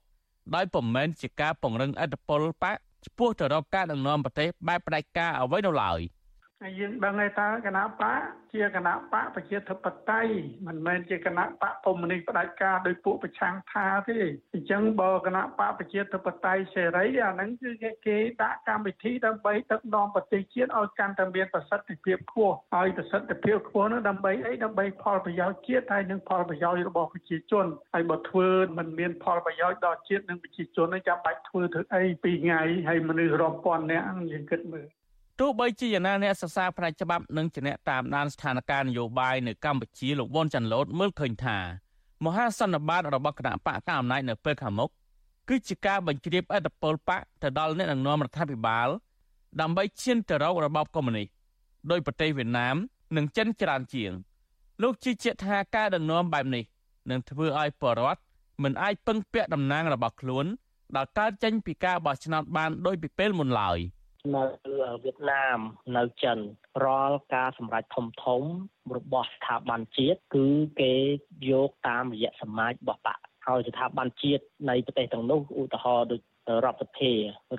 [0.55, 5.99] ដោយពុំមែនជាការពង្រឹងអធិបុលបកចំពោះទៅរកការដឹកនាំប្រទេសបែបផ្ដាច់ការអ្វីនោះឡើយ។
[6.65, 8.21] ហើយយើងដឹងហើយតើគណៈបក
[8.53, 10.31] ជាគណៈបកប្រជាធិបតេយ្យ
[10.67, 14.19] មិនមែនជាគណៈបកកុម្មុយនីសផ្ដាច់ការដោយពួកប្រឆាំងថាទេ
[14.53, 17.71] អញ្ចឹងបើគណៈបកប្រជាធិបតេយ្យសេរីអាហ្នឹងគឺ
[18.07, 35.02] គេដាក់កម្មវិធីដើម្បីដឹកនាំប្រទេសជាតិឲ្យកាន់តែមានប្រសិទ្ធភាពខ្ពស់ហើយប្រសិទ្ធភាពខ្ពស់នោះដើម្បីអីដើម្បីផលប្រយោជន៍ជាតិហើយនិងផលប្រយោជន៍របស់ប្រជាជនហើយបើធ្វើមិនមានផលប្រយោជន៍ដល់ជាតិនិងប្រជាជននេះចាំបាច់ធ្វើធ្វើអីពីថ្ងៃហើយមនុស្សរាប់ពាន់នាក់យើងគិតមើលទោះ
[35.59, 41.57] បីជាយ៉ាងណាអ្នកសិក្សាផ្នែកច្បាប់និងជាអ្នកតាមដានស្ថានភាពនយោបាយនៅកម្ពុជាលោកវ៉ុនចាន់ឡូតមើលឃើញថា
[42.25, 44.89] មហាសន្និបាតរបស់គណៈបកកណ្ដាលអំណាចនៅពេលខាងមុខ
[45.49, 48.87] គឺជាការបញ្ជ្រាបអធិបុលបកទៅដល់អ្នកដឹកនាំរដ្ឋាភិបាល
[49.61, 51.27] ដើម្បីឈានទៅរករបបកុម្មុយនីស
[51.91, 52.75] ដោយប្រទេសវៀតណាម
[53.15, 54.11] និងចិនច្រើនជាង
[54.81, 56.63] លោកជឿជាក់ថាការដឹកនាំបែបនេះ
[57.09, 58.21] នឹងធ្វើឲ្យបរដ្ឋ
[58.63, 60.45] មិនអាចពឹងពាក់តំណាងរបស់ខ្លួន
[60.95, 63.79] ដល់កើតចេញពីការបោះឆ្នោតបានដោយពីពេលមុនឡើយ។
[64.35, 64.43] នៅ
[65.03, 65.59] វៀតណាម
[65.97, 66.37] នៅចិន
[66.85, 68.41] រាល់ការសម្រេចធំធំ
[68.97, 70.47] របស់ស្ថាប័នជាតិគឺ
[70.81, 70.93] គេ
[71.49, 76.21] យកតាមរយៈសមាជរបស់បកហើយស្ថាប័នជាតិនៃប្រទេសទាំងនោះឧទាហរណ៍ដូច
[76.65, 77.11] រដ្ឋសភា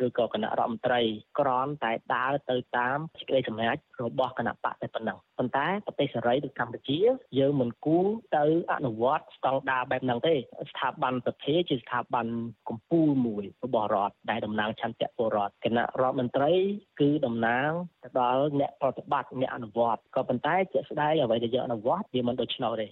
[0.05, 1.01] ឬក៏គណៈរដ្ឋមន្ត្រី
[1.39, 6.99] ក្រន់តែដើរទៅតាមសេចក្តីសម្រេចរបស់គណៈបកតែប៉ុណ្ណឹងប៉ុន្តែប្រទេសសេរីដូចកម្ពុជា
[7.39, 10.35] យើងមិនគួរទៅអនុវត្តស្តង់ដារបែបហ្នឹងទេ
[10.71, 12.27] ស្ថាប័នសភាជាស្ថាប័ន
[12.69, 16.53] កម្ពុជាមួយរបស់រដ្ឋដែលតំណាងឆន្ទៈពលរដ្ឋគណៈរដ្ឋមន្ត្រី
[17.01, 17.71] គឺតំណាង
[18.05, 22.87] ទៅដល់អ្នកប្រតិបត្តិអ្នកអនុវត្តក៏ប៉ុន្តែជាក់ស្ដែងអ្វីដែលយើងអនុវត្តវាមិនដូច្នោះទេ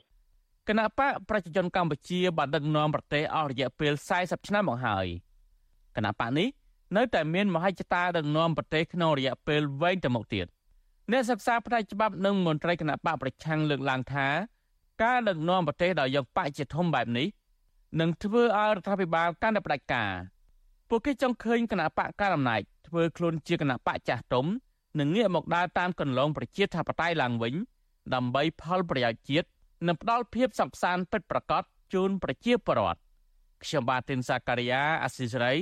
[0.69, 5.07] គណៈបកប្រជាជនកម្ពុជាបានដឹកនាំប្រទេសអស់រយៈពេល40ឆ្នាំមកហើយ
[5.97, 6.49] គណៈបកនេះ
[6.97, 10.47] នៅតែមានមហិច្ឆតាដឹកនាំប្រទេសក្នុងរយៈពេលវែងទៅមុខទៀត
[11.11, 14.27] អ្នកសិក្សាផ្នែកច្បាប់និងមន្ត្រីគណៈបកប្រឆាំងលើកឡើងថា
[15.03, 17.27] ការដឹកនាំប្រទេសដោយយកបកជាធំបែបនេះ
[18.01, 20.11] នឹងធ្វើឲ្យរដ្ឋាភិបាលកាន់តែផ្ដាច់ការ
[20.89, 24.47] ពួកគេចង់ឃើញគណៈបកកណ្ដាលអំណាចធ្វើខ្លួនជាគណៈបកចាស់ទុំ
[24.99, 27.55] និងងាកមកដើរតាមកន្លងប្រជាធិបតេយ្យឡើងវិញ
[28.15, 29.49] ដើម្បីផលប្រយោជន៍ជាតិ
[29.87, 33.01] និងផ្ដល់ភាពសុខសាន្តពិតប្រាកដជូនប្រជាពលរដ្ឋ
[33.65, 35.55] ខ្ញុំបាទទីនសាការីយ៉ាអស៊ីសេរី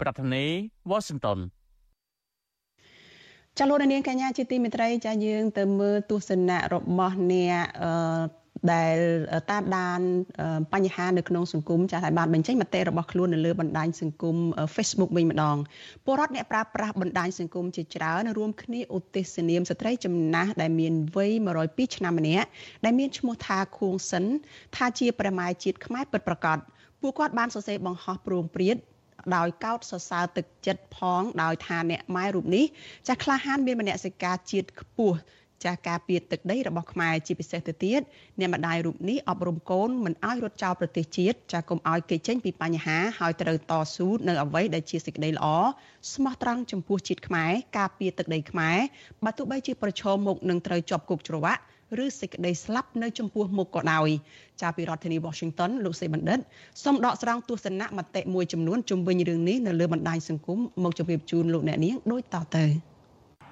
[0.00, 1.38] ប្រធានាធិបតី Washington
[3.58, 8.96] ចាលោកនាងកញ្ញាជាទីមេត្រីចាយើង ទៅមើលទស្សនៈរបស់អ្នកអឺដែល
[9.50, 10.00] តាមដាន
[10.74, 14.36] បញ្ហានៅក្នុងសង្គមចាស់ហើយបានបញ្ចេញមតិរបស់ខ្លួននៅលើបណ្ដាញសង្គម
[14.74, 15.56] Facebook វិញម្ដង
[16.04, 21.32] ពលរដ្ឋអ្នកប្រើប្រាស់បណ្ដាញសង្គមជាច្រើនរួមគ្នាឧទ្ទិសនាមស្ត្រីចំណាស់ដែលមានវ័យ
[21.64, 22.48] 102ឆ្នាំម្នាក់
[22.84, 24.24] ដែលមានឈ្មោះថាខួងសិន
[24.76, 26.58] ថាជាព្រះម៉ែជាតិខ្មែរពិតប្រាកដ
[27.00, 28.76] ពួកគាត់បានសរសេរបង្ហោះព្រមព្រៀត
[29.36, 32.64] ដោយកោតសរសើរទឹកចិត្តផងដោយថាអ្នកម៉ែរូបនេះ
[33.06, 35.18] ចាស់ក្លាហានមានមនសិការជាតិខ្ពស់
[35.64, 38.00] ចាស់ការពារទឹកដីរបស់ខ្មែរជាពិសេសទៅទៀត
[38.38, 45.46] អ្នកម្ដាយរូបនេះអប់រំកូនមិនឲ្យរត់ចោលប្រទេសជាតិចាស់កុំឲ្យគេចេញពីបញ្ហាហើយត្រូវតស៊ូនៅអ្វីដែលជាសេចក្តីល្អ
[46.12, 48.78] ស្មោះត្រង់ចំពោះជាតិខ្មែរការពារទឹកដីខ្មែរ
[49.24, 51.62] បើទោះបីជាប្រឈមមុខនឹងត្រូវជាប់គុកច្រវាក់
[52.04, 54.08] ឬសេចក្តីស្លាប់នៅចំពោះមុខក៏ដោយ
[54.62, 56.38] ចាពីរដ្ឋធានី Washington លោកសេបណ្ឌិត
[56.84, 62.64] សូមដកស្រង់ទស្សនៈមតិមួយចំនួនជំវិញរឿងនេះនៅលើបណ្ដាញសង្គមមកជម្រាបជូនលោកអ្នកនាងដូចតទៅ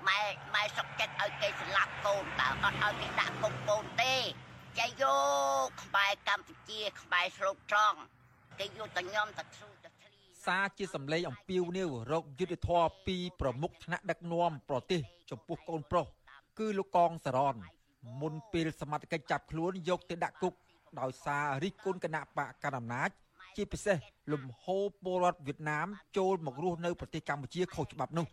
[0.09, 0.23] ម៉ែ
[0.55, 4.15] ម៉ែសុកចិត្តឲ្យគេស្លាប់កូនតើអត់ឲ្យគេដាក់គុកកូនទេ
[4.79, 5.05] ចៃយ
[5.65, 7.99] កខ្មែរកម្ពុជាខ្មែរស្រុកត្រង់
[8.59, 10.13] គេយកតញោមតធ្លូតធ្លី
[10.47, 16.07] សារជាសម្លេងអំពាវនាវរកយុទ្ធធរពីប្រមុខថ្នាក់ដឹកនាំប្រទេសចំពោះកូនប្រុស
[16.59, 17.57] គឺលោកកងសរន
[18.21, 20.55] មុនពេលសមត្ថកិច្ចចាប់ខ្លួនយកទៅដាក់គុក
[21.01, 23.11] ដោយសាររិះគន់គណៈបកកណ្ដាលអំណាច
[23.57, 23.99] ជាពិសេស
[24.33, 25.87] លំហូរពលរដ្ឋវៀតណាម
[26.17, 28.27] ចូលមករស់នៅប្រទេសកម្ពុជាខុសច្បាប់នោះ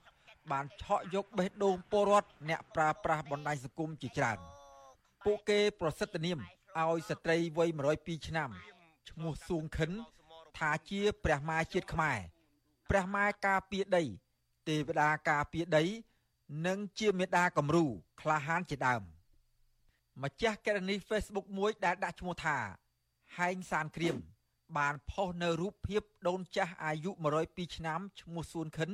[0.51, 4.37] បានឆក់យកបេះដូងពលរដ្ឋអ្នកប្រើប្រាស់បណ្ដាញសង្គមជាច្រើន
[5.25, 6.39] ពួកគេប្រសិទ្ធនាម
[6.77, 8.49] ឲ្យស្ត្រីវ័យ102ឆ្នាំ
[9.09, 9.91] ឈ្មោះសួងខិន
[10.57, 12.19] ថាជាព្រះម៉ែជាតិខ្មែរ
[12.89, 14.03] ព្រះម៉ែការពារដី
[14.67, 15.83] ទេវតាការពារដី
[16.67, 17.85] និងជាមេដាគំរូ
[18.21, 19.03] ក្លាហានជាដើម។
[20.23, 22.57] ម្ចាស់កេរនី Facebook មួយដែលដាក់ឈ្មោះថា
[23.37, 24.15] ហែងសានក្រៀម
[24.77, 27.11] បានផុសនៅរូបភាពដូនចាស់អាយុ
[27.43, 28.89] 102ឆ្នាំឈ្មោះសួនខិន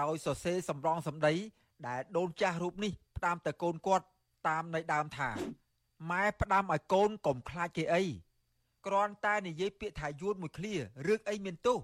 [0.00, 1.34] ដោយសរសេរសម្រងសម្ដី
[1.88, 4.04] ដែលដូនចាស់រូបនេះផ្ដាំទៅកូនគាត់
[4.48, 5.30] តាមន័យដើមថា
[6.10, 8.02] ម៉ែផ្ដាំឲ្យកូនកុំខ្លាចគេអី
[8.86, 10.74] គ្រាន់តែនិយាយពាក្យថាយួនមួយឃ្លា
[11.06, 11.78] រឿងអីមានទោស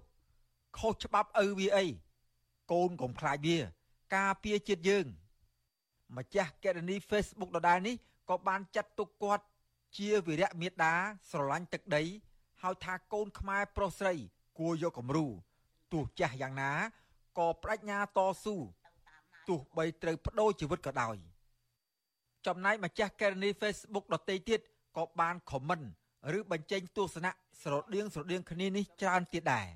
[0.78, 1.86] ខុសច្បាប់ឪវាអី
[2.72, 3.58] កូនកុំខ្លាចវា
[4.16, 5.06] ការពារជាតិយើង
[6.16, 7.96] ម្ចាស់កេរនី Facebook ដដែលនេះ
[8.30, 9.44] ក៏បានចាត់ទុកគាត់
[9.96, 10.94] ជាវីរៈមេដា
[11.30, 12.02] ស្រឡាញ់ទឹកដី
[12.62, 14.14] ហើយថាកូនខ្មែរប្រុសស្រី
[14.58, 15.26] គួរយកគំរូ
[15.92, 16.72] ទោះចាស់យ៉ាងណា
[17.38, 18.56] ក៏បដិញ្ញាតស៊ូ
[19.48, 21.16] ទោះបីត្រូវបដូរជីវិតក៏ដោយ
[22.46, 24.60] ចំណែកម្ចាស់កេរនី Facebook ដទៃទៀត
[24.96, 25.80] ក៏បានខមមិន
[26.38, 29.66] ឬបញ្ចេញទស្សនៈស្រដៀងស្រដៀងគ្នានេះច្រើនទៀតដែរ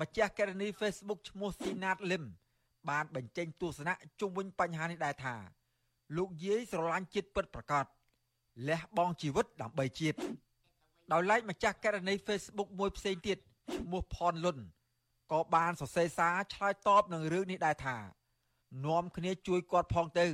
[0.00, 2.24] ម្ចាស់កេរនី Facebook ឈ្មោះស៊ីណាតលឹម
[2.90, 5.34] បានបញ្ចេញទស្សនៈជុំវិញបញ្ហានេះដែរថា
[6.16, 7.86] លោកយាយស្រឡាញ់ជាតិពិតប្រាកដ
[8.68, 10.18] លះបង់ជីវិតដើម្បីជាតិ
[11.12, 13.38] ដោយឡែកម្ចាស់ករណី Facebook មួយផ្សេងទៀត
[13.74, 14.58] ឈ្មោះផនលុន
[15.32, 17.96] ក៏បានសរសេរសារឆ្លើយតបនឹងរឿងនេះដែរថា
[18.86, 20.26] នាំគ្នាជួយគាត់ផងទៅ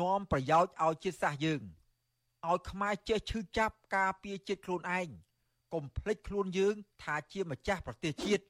[0.00, 1.60] នាំប្រយោជន៍ឲ្យជាតិសាសន៍យើង
[2.48, 5.08] ឲ្យខ្មែរចេះឈឺចាប់ការពារជាតិខ្លួនឯង
[5.74, 8.44] កុំភ្លេចខ្លួនយើង ថាជាម្ចាស់ប្រទេសជាតិ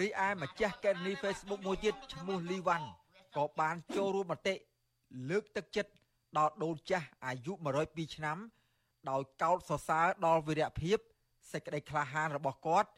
[0.00, 2.88] រីឯម្ចាស់កេរនី Facebook មួយទៀតឈ្មោះលីវ៉ាន់
[3.36, 4.54] ក៏បានចូលរួមមតិ
[5.28, 5.90] លើកទឹកចិត្ត
[6.38, 7.52] ដល់ដូនចាស់អាយុ
[7.84, 8.38] 102ឆ្នាំ
[9.10, 10.98] ដោយកោតសរសើរដល់វីរៈភាព
[11.52, 12.88] សេចក្តីក្លាហានរបស់គាត់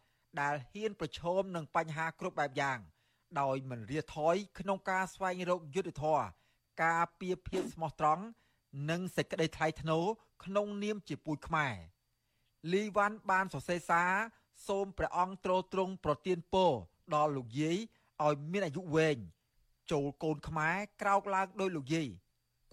[0.40, 2.78] ដែលហ៊ានប្រឈមនឹងបញ្ហាគ្រប់បែបយ៉ាង
[3.40, 6.24] ដោយមិនរាថយក្នុងការស្វែងរកយុត្តិធម៌
[6.84, 8.24] ការពៀភាពស្មោះត្រង់
[8.90, 10.04] និងសេចក្តីថ្លៃថ្នូរ
[10.44, 11.74] ក្នុងនាមជាពូជខ្មែរ
[12.72, 14.12] លីវ៉ាន់បានសរសេរសារ
[14.66, 16.72] សូមព្រះអង្គទ្រទ្រង់ប្រទានពរ
[17.14, 17.78] ដល់លោកយាយ
[18.24, 19.16] ឲ្យមានអាយុវែង
[19.92, 22.08] ចូលកូនខ្មែរក្រោកឡើងដោយលោកយាយ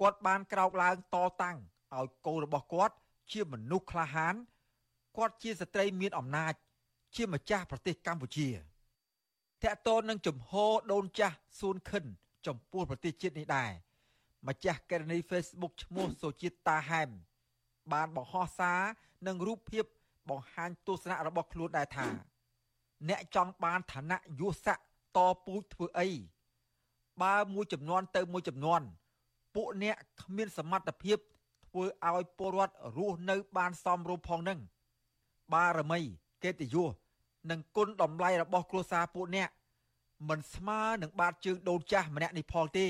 [0.02, 1.58] គាត់បានក្រោកឡើងតតាំង
[1.96, 2.96] ឲ្យកូនរបស់គាត់
[3.32, 4.36] ជាមនុស្សក្លាហាន
[5.18, 6.54] គាត់ជាស្ត្រីមានអំណាច
[7.16, 8.56] ជាម្ចាស់ប្រទេសកម្ពុជាត
[9.64, 12.06] កតូននឹងជំហរដូនចាស់សួនខិន
[12.48, 13.72] ចំពោះប្រទេសជាតិនេះដែរ
[14.48, 17.10] ម្ចាស់កេរនី Facebook ឈ្មោះសូជាតិតាហែម
[17.94, 18.82] បានបង្ហោះសារ
[19.28, 19.86] និងរូបភាព
[20.30, 22.08] បង្ហាញទស្សនៈរបស់ខ្លួនដែរថា
[23.10, 24.80] អ្នកចង់បានឋានៈយុស័ក
[25.18, 26.10] តពូជធ្វើអី
[27.22, 28.82] បើមួយចំនួនទៅមួយចំនួន
[29.56, 31.18] ពួកអ្នកគ្មានសមត្ថភាព
[31.66, 34.60] ធ្វើឲ្យពលរដ្ឋរស់នៅបានសមរម្យផងនឹង
[35.54, 36.00] បារមី
[36.44, 36.94] កិត្តិយស
[37.52, 39.50] និងគុណតម្លៃរបស់គ្រួសារពួកអ្នក
[40.30, 42.88] មិនស្មើនឹងបាតជើងដូនចាស់ម្នាក់នេះផងទេ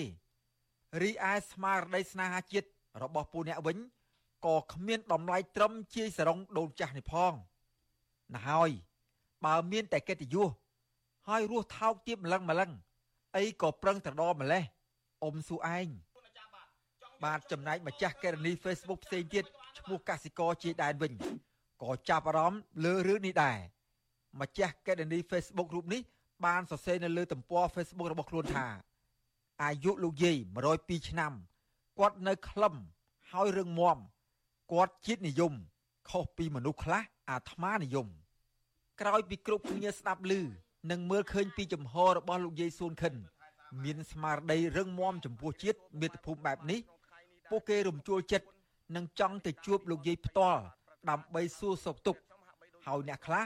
[1.01, 2.67] រីឯស្មារតីស្នេហាជាតិ
[3.03, 3.77] របស់ពួកអ្នកវិញ
[4.45, 7.33] ក៏គ្មានតម្លៃត្រឹមជាយសរងដូនចាស់នេះផង
[8.35, 8.69] ណាហើយ
[9.45, 10.49] បើមានតែកិត្តិយស
[11.27, 12.71] ហើយរស់ថោកទៀបម្លឹងម្លឹង
[13.37, 14.63] អីក៏ប្រឹងត្រដម្លេះ
[15.23, 15.87] អ៊ំស៊ូឯង
[17.23, 19.45] បាទចំណែកម្ចាស់កេរនី Facebook ផ្សេងទៀត
[19.79, 21.13] ឈ្មោះកសិករជាដែនវិញ
[21.83, 23.57] ក៏ចាប់អារម្មណ៍លើរឿងនេះដែរ
[24.41, 26.01] ម្ចាស់កេរនី Facebook រូបនេះ
[26.45, 28.65] បានសរសេរនៅលើទំព័រ Facebook របស់ខ្លួនថា
[29.63, 30.37] អាយុលោកយាយ
[30.73, 31.33] 102ឆ្នាំ
[31.99, 32.75] គាត់នៅខ្លឹម
[33.31, 33.97] ហើយរឹងមាំ
[34.71, 35.53] គាត់ជាតិនិយម
[36.09, 38.07] ខុសពីមនុស្សខ្លះអាត្មានិយម
[39.01, 40.33] ក្រោយពីគ្រប់គ្នាស្ដាប់ឮ
[40.91, 43.13] និងមើលឃើញពីចំហរបស់លោកយាយសួនខិន
[43.83, 46.79] មានស្មារតីរឹងមាំចំពោះជាតិមាតុភូមិបែបនេះ
[47.49, 48.47] ពួកគេរំជួលចិត្ត
[48.95, 50.61] និងចង់ទៅជួបលោកយាយផ្ទាល់
[51.09, 52.21] ដើម្បីសួរសុខទុក្ខ
[52.85, 53.43] ហើយអ្នកខ្លះ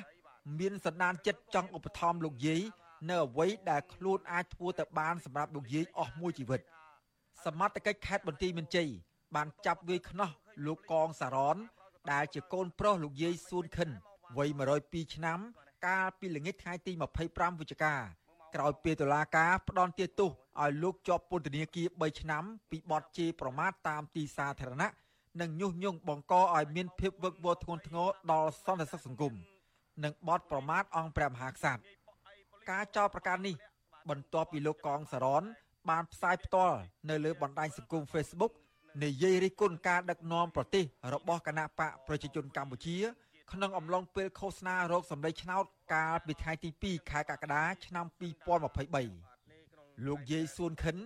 [0.60, 2.62] មានសន្តានចិត្តចង់ឧបត្ថម្ភលោកយាយ
[3.10, 6.62] នៅអ្វីដែលខ្លួនអាចធ្វើទៅបានសម្រាប់លោកយាយអស់មួយជីវិត
[7.46, 8.90] សមត្ថកិច្ចខេត្តបន្ទាយមានជ័យ
[9.36, 10.30] បានចាប់វាយខ្នោះ
[10.66, 11.58] លោកកងសារ៉ន
[12.12, 13.90] ដែលជាកូនប្រុសលោកយាយសួនខិន
[14.38, 14.50] វ័យ
[14.82, 15.40] 102ឆ្នាំ
[15.86, 16.92] កាលពីល្ងាចថ្ងៃទី
[17.26, 17.94] 25វិច្ឆិកា
[18.56, 20.30] ក្រោយពេលតុលាការផ្ដន្ទាទោស
[20.62, 24.90] ឲ្យលោកជាប់ពន្ធនាគារ3ឆ្នាំពីបទជេរប្រមាថតាមទីសាធារណៈ
[25.42, 29.34] និងញុះញង់បង្កឲ្យមានភាពវឹកវរធ្ងន់ធ្ងរដល់សន្តិសុខសង្គម
[30.04, 31.82] និងបទប្រមាថអង្គព្រះមហាក្សត្រ
[32.70, 33.56] ការចោទប្រកាន់នេះ
[34.10, 35.44] បន្ទាប់ពីលោកកងសរន
[35.90, 36.78] បានផ្សាយផ្ទាល់
[37.10, 38.54] នៅលើបណ្ដាញសង្គម Facebook
[39.04, 42.96] និយាយរិះគន់ការដឹកនាំប្រទេសរបស់គណៈបកប្រជាជនកម្ពុជា
[43.54, 48.06] ក្នុងអំឡុងពេលឃោសនារោគសម្លេងឆ្នោតកាលពីថ្ងៃទី2ខែកក្កដាឆ្នាំ
[49.26, 50.98] 2023លោកយាយសួនខិន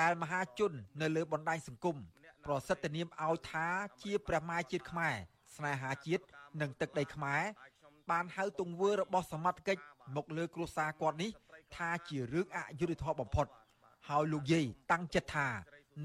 [0.00, 1.96] ដែលមហាជន នៅលើបណ្ដាញសង្គម
[2.44, 3.66] ប្រសិទ្ធនាមឲ្យថា
[4.02, 5.14] ជាព្រះម៉ែជាតិខ្មែរ
[5.56, 6.24] ស្នេហាជាតិ
[6.60, 7.42] និងទឹកដីខ្មែរ
[8.10, 9.82] បានហៅទង្វើរបស់សមត្ថកិច្ច
[10.16, 11.30] មកលើគ្រួសារគាត់នេះ
[11.76, 13.46] ថាជារឿងអយុត្តិធម៌បំផុត
[14.08, 15.48] ហើយលោកយាយតាំងចិត្តថា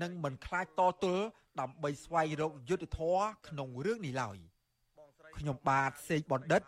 [0.02, 1.24] នឹងមិនខ្លាចតទល់
[1.60, 4.39] ដើម្បីស្វែងរកយុត្តិធម៌ក្នុងរឿងនេះឡើយ។
[5.38, 6.62] ខ្ញុំបាទសេកបណ្ឌិត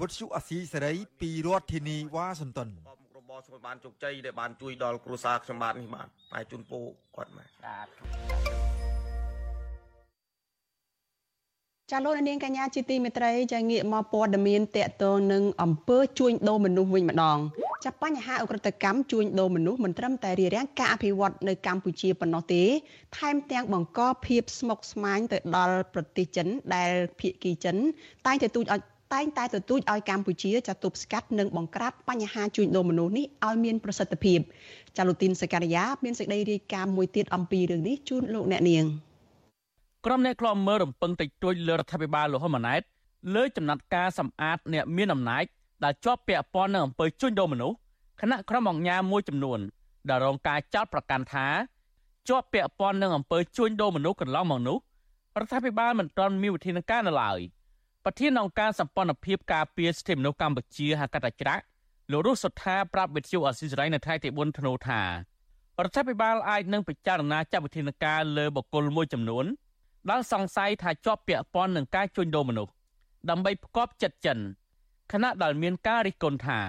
[0.00, 2.68] វុទ្ធុអាស៊ីសេរីពីរដ្ឋធានីវ៉ាស៊ីនតោន
[3.16, 6.80] របរសម្បានជោគជ័យដែលបានជួយដល់គ្រួសារខ្ញុំបាទនេះបាទតែជូនពូ
[7.16, 7.44] គាត់បា
[7.84, 8.47] ទ
[11.92, 17.38] ចាលោកនាងកញ្ញាជាទីមេត្រីចាងាកមកព័ត៌មានតកតងនឹងអំពើជួញដូរមនុស្សវិញម្ដង
[17.84, 22.62] ចាបញ្ហាអ ுக ្រិតកម្មជួញដូរមនុស្សមិនត្រឹមតែរារាំងការអភិវឌ្ឍនៅកម្ពុជាប៉ុណ្ណោះទេ
[23.16, 27.76] ថែមទាំងបង្កភាពស្មុគស្មាញទៅដល់ប្រទេសចិនដែលភៀកគីចិន
[28.26, 28.80] តែងតែទូចឲ្យ
[29.14, 34.40] តែងតែទទូចឲ្យកម្ពុជាចាទប់ស្កាត់និងបង្ក្រាបបញ្ហាជួញដូរមនុស្សនេះឲ្យមានប្រសិទ្ធភាព
[34.96, 39.07] ចាលូទីនសកលយាមានសេចក្តីរាយការណ៍មួយទៀតអំពីរឿងនេះជូនលោកអ្នកនាង
[40.06, 42.82] ក្រុមអ្នកខ្លាំមើលរំពឹងតិចតួចលើរដ្ឋាភិបាលលោកហ៊ុនម៉ាណែត
[43.34, 45.44] លើចំណាត់ការសម្អាតអ្នកមានអំណាច
[45.84, 47.76] ដែលជាប់ពាក់ព័ន្ធនឹងអំពើជួញដូរមនុស្ស
[48.20, 49.58] គណៈក្រុមអង្គការមួយចំនួន
[50.08, 51.46] ដែលរងការចោទប្រកាន់ថា
[52.28, 54.78] ជាប់ពាក់ព័ន្ធនឹងអំពើជួញដូរមនុស្សកន្លងមកនោះ
[55.40, 57.40] រដ្ឋាភិបាលមិនទាន់មានវិធានការនៅឡើយ
[58.04, 61.62] ប្រធានអង្គការសម្ព័ន្ធភាពការពារសិទ្ធិមនុស្សកម្ពុជាហៅកាត់តាច្រាក់
[62.12, 69.46] លោករស់សុថាប្រាប់វិទ្យុអស៊ីសេរីនៅថ្ងៃទី4ធ្នូថារដ្ឋាភិបាលអាចនឹងពិចារណាចាត់វិធានការលើបុគ្គលមួយចំនួន
[70.10, 72.72] ដែលសង្ស័យថាជាប់ពាក់ព័ន្ធនឹងការជួញដូរមនុស្ស
[73.30, 74.38] ដើម្បីផ្គប់ចិត្តចិន
[75.12, 76.60] ខណៈដែលមានការរិះគន់ថា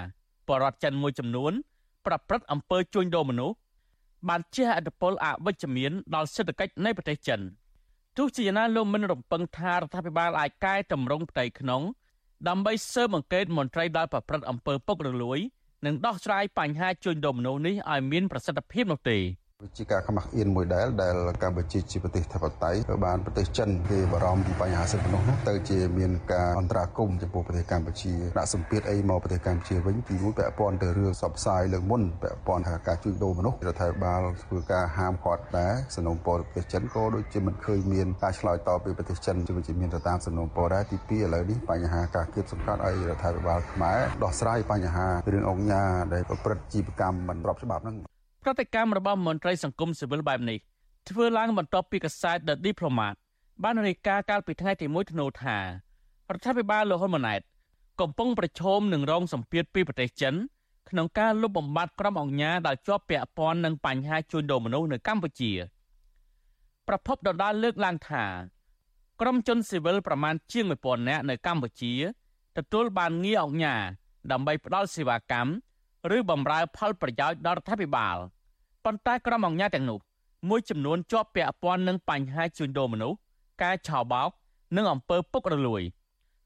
[0.47, 1.53] បរដ្ឋចិនមួយចំនួន
[2.05, 3.55] ប្រព្រឹត្តអំពើជួញដូរមនុស្ស
[4.29, 7.41] បានជះឥទ្ធិពលអវិជ្ជមានដល់សេដ្ឋកិច្ចនៃប្រទេសចិន
[8.17, 11.81] ទោះជាយ៉ាងណាលោកមិនរំពឹងថារដ្ឋាភិបាលអាចកែតម្រង់ផ្ទៃក្នុង
[12.47, 15.39] ដើម្បីស៊ើបអង្កេតមន្ត្រីដែលប្រព្រឹត្តអំពើពុករលួយ
[15.85, 19.17] និងដោះស្រាយបញ្ហាជួញដូរមនុស្សនេះឲ្យមានប្រសិទ្ធភាពនោះទេ។
[19.77, 50.57] ជាការខ្មាស់អៀនមួយដែលដែលកម្ពុជាជាប្រទេសធិបតេយ្យបានប្រទេសចិនគេបារម្ភពីបញ្ហាសិទ្ធិមនុស្សណាទៅជាមានការអន្តរាគមចំពោះប្រទេសកម្ពុជាដាក់សម្ពាធអីមកប្រទេសកម្ពុជាវិញពីមួយពាក់ព័ន្ធទៅរឿងសបផ្សាយលើកមុនពាក់ព័ន្ធថាការជួញដូរមនុស្សរដ្ឋាភិបាលធ្វើការហាមឃាត់ដែរសំណុំពរប្រទេសចិនក៏ដូចជាមិនឃើញមានការឆ្លើយតបពីប្រទេសចិនជាវិជ្ជមានទៅតាមសំណុំពរដែរទី2ឥឡូវនេះបញ្ហាការគៀបសង្កត់ឲ្យរដ្ឋាភិបាលខ្មែរដោះស្រាយបញ្ហារឿងអង្គការដែលប្រព្រឹត្តជីវកម្មមិនស្របច្បាប់ហ្នឹង ប្រតិកម្មរបស់មន្ត្រីសង្គមស៊ីវិលបែបនេះ
[51.09, 53.15] ធ្វើឡើងបន្ទាប់ពីកាសែត The Diplomat
[53.63, 55.63] បានរាយការណ៍កាលពីថ្ងៃទី1ធ្នូថារ
[56.35, 57.41] ដ្ឋាភិបាលលោកហ៊ុនម៉ាណែត
[58.01, 60.35] កំពុងប្រឈមនឹងរងសម្ពាធពីប្រទេសចិន
[60.89, 65.51] ក្នុងការលុបបំបាត់ក្រុមអង្គការដែលជាប់ពាក់ព័ន្ធនឹងបញ្ហាជួញដូរមនុស្សនៅកម្ពុជា
[66.87, 68.25] ប្រពន្ធដដាលលើកឡើងថា
[69.21, 71.93] ក្រុមជនស៊ីវិលប្រមាណជាង1000នាក់នៅកម្ពុជា
[72.57, 73.83] ទទួលបានងារអង្គការ
[74.31, 75.49] ដើម្បីផ្ដល់សេវាកម្ម
[76.15, 78.17] ឬបំរើផលប្រយោជន៍ដល់រដ្ឋាភិបាល
[78.85, 79.99] ប៉ុន្តែក្រុមអង្គការទាំងនោះ
[80.49, 83.17] មួយចំនួនជាប់ពាក់ព័ន្ធនឹងបញ្ហាជួញដូរមនុស្ស
[83.63, 84.29] ការឆោបោក
[84.75, 85.81] និងអំពើពុករលួយ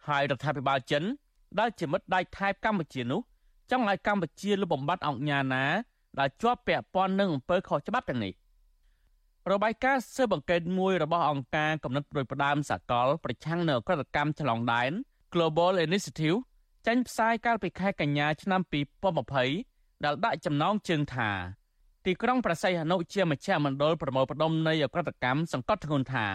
[0.08, 1.04] ហើយរដ្ឋាភិបាលចិន
[1.60, 3.22] ដែលជាមិត្តដៃថៃកម្ពុជានោះ
[3.72, 5.66] ចង់ឲ្យកម្ពុជាលុបបំបាត់អង្គការណា
[6.20, 8.34] ដែលជាប់ពាក់ព័ន្ធនឹងអំពើខុសច្បាប់ទាំងនេះ
[9.52, 14.92] របាយការណ៍ស៊ើបអង្កេតមួយរបស់អង្គការកំណត់ប្រួយផ្ដាមសកលប្រឆាំងនៅអក្រិតកម្មឆ្លងដែន
[15.34, 16.38] Global Initiative
[16.88, 18.62] ចេញផ្សាយកាលពីខែកញ្ញាឆ្នាំ
[19.32, 21.30] 2020ដែលដាក់ចំណងជើងថា
[22.06, 26.32] ទីក្រុងប្រស័យហនុជាមជ្ឈមណ្ឌលប្រមូលផ្ដុំនៃអក្រិតកម្មសង្កត់ធ្ងន់ថារ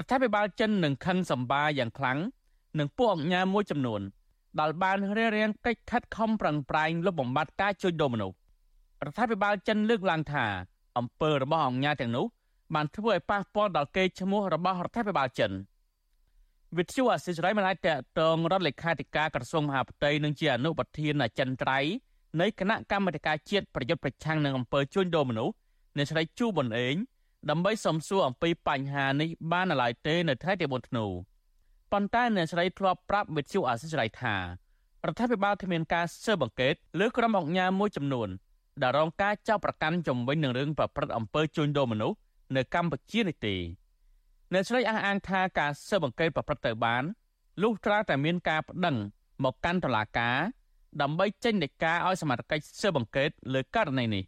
[0.00, 2.18] ដ្ឋាភិបាលចិននឹងខឹងសម្បាយ៉ាងខ្លាំង
[2.78, 4.00] នឹងពួកអង្គការមួយចំនួន
[4.60, 8.36] ដែលបានរៀបរៀងកិច្ចខិតខំប្រឹងប្រែងលុបបំបាត់ការជួញដូរមនុស្ស
[9.04, 10.44] រដ្ឋាភិបាលចិនលើកឡើងថា
[10.98, 12.26] អំពើរបស់អង្គការទាំងនោះ
[12.74, 15.52] បានធ្វើឲ្យប៉ះពាល់ដល់កេរ្តិ៍ឈ្មោះរបស់រដ្ឋាភិបាលចិន។
[16.78, 17.88] វិទ្យុអសិរ័យមិនអាចត
[18.20, 21.92] តងរដ្ឋលេខាធិការក្រសួងមហាផ្ទៃនិងជាអនុប្រធានអចិន្ត្រៃយ៍
[22.40, 25.54] នៃគណៈកម្មាធិការជាតិប្រយុទ្ធប្រឆាំងនឹងអំពើជួញដូរមនុស្ស
[25.96, 26.94] អ្នកស្រីជូប៊ុនអេង
[27.50, 31.06] ដើម្បីសំសួរអំពីបញ្ហានេះបាននៅឡើយទេនៅថ្ងៃទី4ធ្នូ
[31.92, 34.42] ប៉ុន្តែអ្នកស្រីធ្លាប់ប្រាប់វិទ្យុអសិរ័យថារ
[35.12, 38.28] ដ្ឋាភិបាលគ្មានការស៊ើបអង្កេតលើក្រុមអង្គការមួយចំនួន
[38.82, 42.16] ដែលរងការចោទប្រកាន់ជំវិញនឹងរឿងប្រព្រឹត្តអំពើជួញដូរមនុស្ស
[42.56, 43.54] នៅកម្ពុជានេះទេ
[44.54, 47.02] អ្នកស្រីអះអាងថាការស៊ើបអង្កេតប្រព្រឹត្តទៅបាន
[47.62, 48.96] លុះត្រាតែមានការប្តឹង
[49.44, 50.36] មកកាន់តុលាការ
[51.02, 54.24] ដើម្បីចេញដីកាឲ្យសមត្ថកិច្ចស៊ើបអង្កេតលើករណីនេះ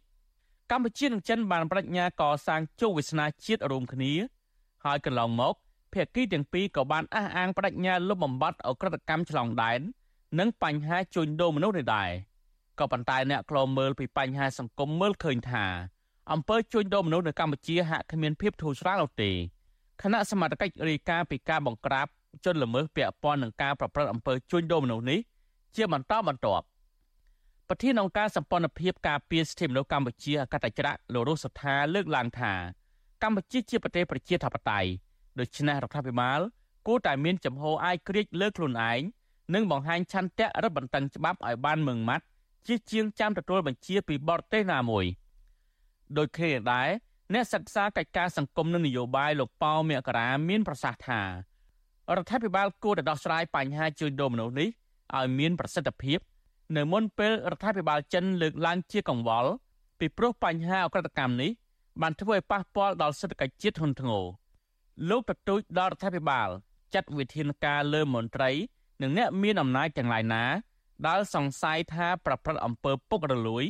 [0.71, 4.11] កម្ពុជានិងចិនបានបដិញ្ញាកសាងជោគវាសនាជាតិរួមគ្នា
[4.85, 5.55] ហើយកន្លងមក
[5.93, 9.79] ភាគីទាំងពីរក៏បានអះអាងបដិញ្ញាលុបបំបាត់អក្រិតកម្មឆ្លងដែន
[10.39, 12.09] និងបញ្ហាជួញដូរមនុស្សនេះដែរ
[12.79, 15.65] ក៏ប៉ុន្តែអ្នកខ្លោមើលពីបញ្ហាសង្គមមើលឃើញថា
[16.31, 19.31] អំពើជួញដូរមនុស្សនៅកម្ពុជាហាក់គ្មានភាពធូរស្រាលនោះទេ
[20.03, 22.07] គណៈសមត្ថកិច្ចរាយការណ៍ពីការបង្ក្រាប
[22.45, 25.19] ជនល្មើសពាក់ព័ន្ធនឹងការប្រព្រឹត្តអំពើជួញដូរមនុស្សនេះ
[25.75, 26.65] ជាបន្តបន្ទាប់
[27.69, 32.53] ប្រធានអង្គការសម្ព័ន្ធភាពការពារសិទ្ធិមនុស្សកម្ពុជាអកតច្រៈលោករស់សថាលើកឡើងថា
[33.23, 34.89] កម្ពុជាជាប្រទេសប្រជាធិបតេយ្យ
[35.39, 36.39] ដូច្នេះរដ្ឋាភិបាល
[36.87, 39.01] គួរតែមានចំហអាយក្រិចលើខ្លួនឯង
[39.53, 42.25] និងបង្ហាញឆន្ទៈរឹតបន្តឹងច្បាប់ឲ្យបានម៉ឺងម៉ាត់
[42.67, 45.05] ជាជាងចាំទទួលបញ្ជាពីបរទេសណាមួយ
[46.17, 46.89] ដោយគ្នាដែរ
[47.33, 54.69] អ្នកសិក្សាកិច្ចការសង្គមនិងនយោបាយលោកប៉ៅមករាមានប្រសាសន៍ថារដ្ឋាភិបាលគួរតែដោះស្រាយបញ្ហាជួញដូរមនុស្សនេះ
[55.17, 56.19] ឲ្យមានប្រសិទ្ធភាព
[56.77, 59.51] នៅមុនពេលរដ្ឋាភិបាលចិនលើកឡើងជាកង្វល់
[59.99, 61.51] ពីព្រោះបញ្ហាអក្រិតកម្មនេះ
[62.01, 64.23] បានធ្វើឲ្យប៉ះពាល់ដល់សេដ្ឋកិច្ចជាតិធ្ងន់ធ្ងរ
[65.09, 66.49] លោកទទូចដល់រដ្ឋាភិបាល
[66.93, 68.51] ចាត់វិធានការលើមន្ត្រី
[69.01, 70.43] និងអ្នកមានអំណាចទាំងឡាយណា
[71.07, 73.63] ដែលសង្ស័យថាប្រព្រឹត្តអំពើពុករលួយ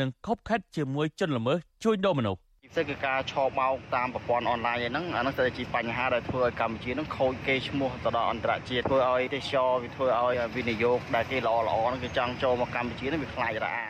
[0.00, 13.86] និងខົບខិតជាមួយជនល្មើសជួញដូរមនុស្ស ពិសេសគឺការឆោបមកតាមប្រព័ន្ធអនឡាញហ្នឹងអាហ្នឹងទៅជាបញ្ហាដែលធ្វើឲ្យកម្ពុជាហ្នឹងខូចគេឈ្មោះទៅដល់អន្តរជាតិធ្វើឲ្យទេសចរវាធ្វើឲ្យវិនិយោគដែលគេល្អល្អហ្នឹងគេចង់ចូលមកកម្ពុជាហ្នឹងវាខ្លាចរអា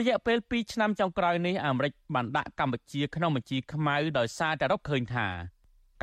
[0.00, 5.26] រយៈពេល2ឆ្នាំចុងក្រោយនេះអាមេរិកបានដាក់កម្ពុជាក្នុងបញ្ជីខ្មៅដោយសារតែរកឃើញថា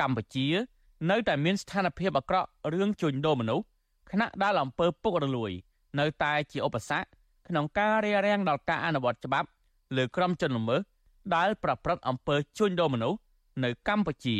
[0.00, 0.46] កម្ពុជា
[1.10, 3.64] នៅតែមានស្ថានភាពអាក្រក់រឿងជួញដូរមនុស្ស
[4.10, 5.52] ខណៈដែលអំពើពុករលួយ
[5.98, 7.06] នៅតែជាឧបសគ្គ
[7.48, 9.48] ក្នុងការរារាំងដល់ការអនុវត្តច្បាប់
[9.96, 10.80] លើក្រុមជនល្មើស
[11.34, 13.18] ដែលប្រព្រឹត្តអំពើជួញដូរមនុស្ស
[13.64, 14.36] នៅកម្ពុជា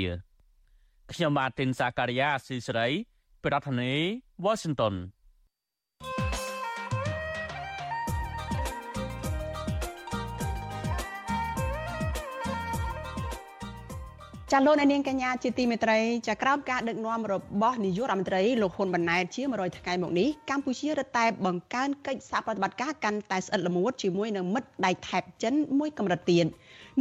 [1.13, 2.89] ខ្ញុំបាទទីនសាការីយ៉ាស៊ីសេរី
[3.45, 4.95] ប្រធានាធិបតី Washington
[14.59, 26.47] ចាលោកនាងកញ្ញាជាទីមេត្រីចាក្រោមការដឹកនាំរបស់នាយករដ្ឋមន្ត្រីលោកហ៊ុនម៉ាណែតជា100ថ្ងៃមកនេះកម្ពុជារឹតតែបង្កើនកិច្ចសហប្រតិបត្តិការកាន់តែស្អិតល្មួតជាមួយនឹងមិត្តដៃថៃចិនមួយកម្រិតទៀត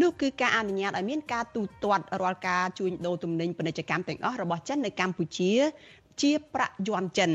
[0.01, 5.51] នោះគឺការអនុញ្ញាតឲ្យមានការទូទាត់រាល់ការជួញដូរទំនិញពាណិជ្ជកម្មទាំងអស់របស់ចិននៅកម្ពុជា
[6.21, 7.31] ជាប្រាក់យន់ចិន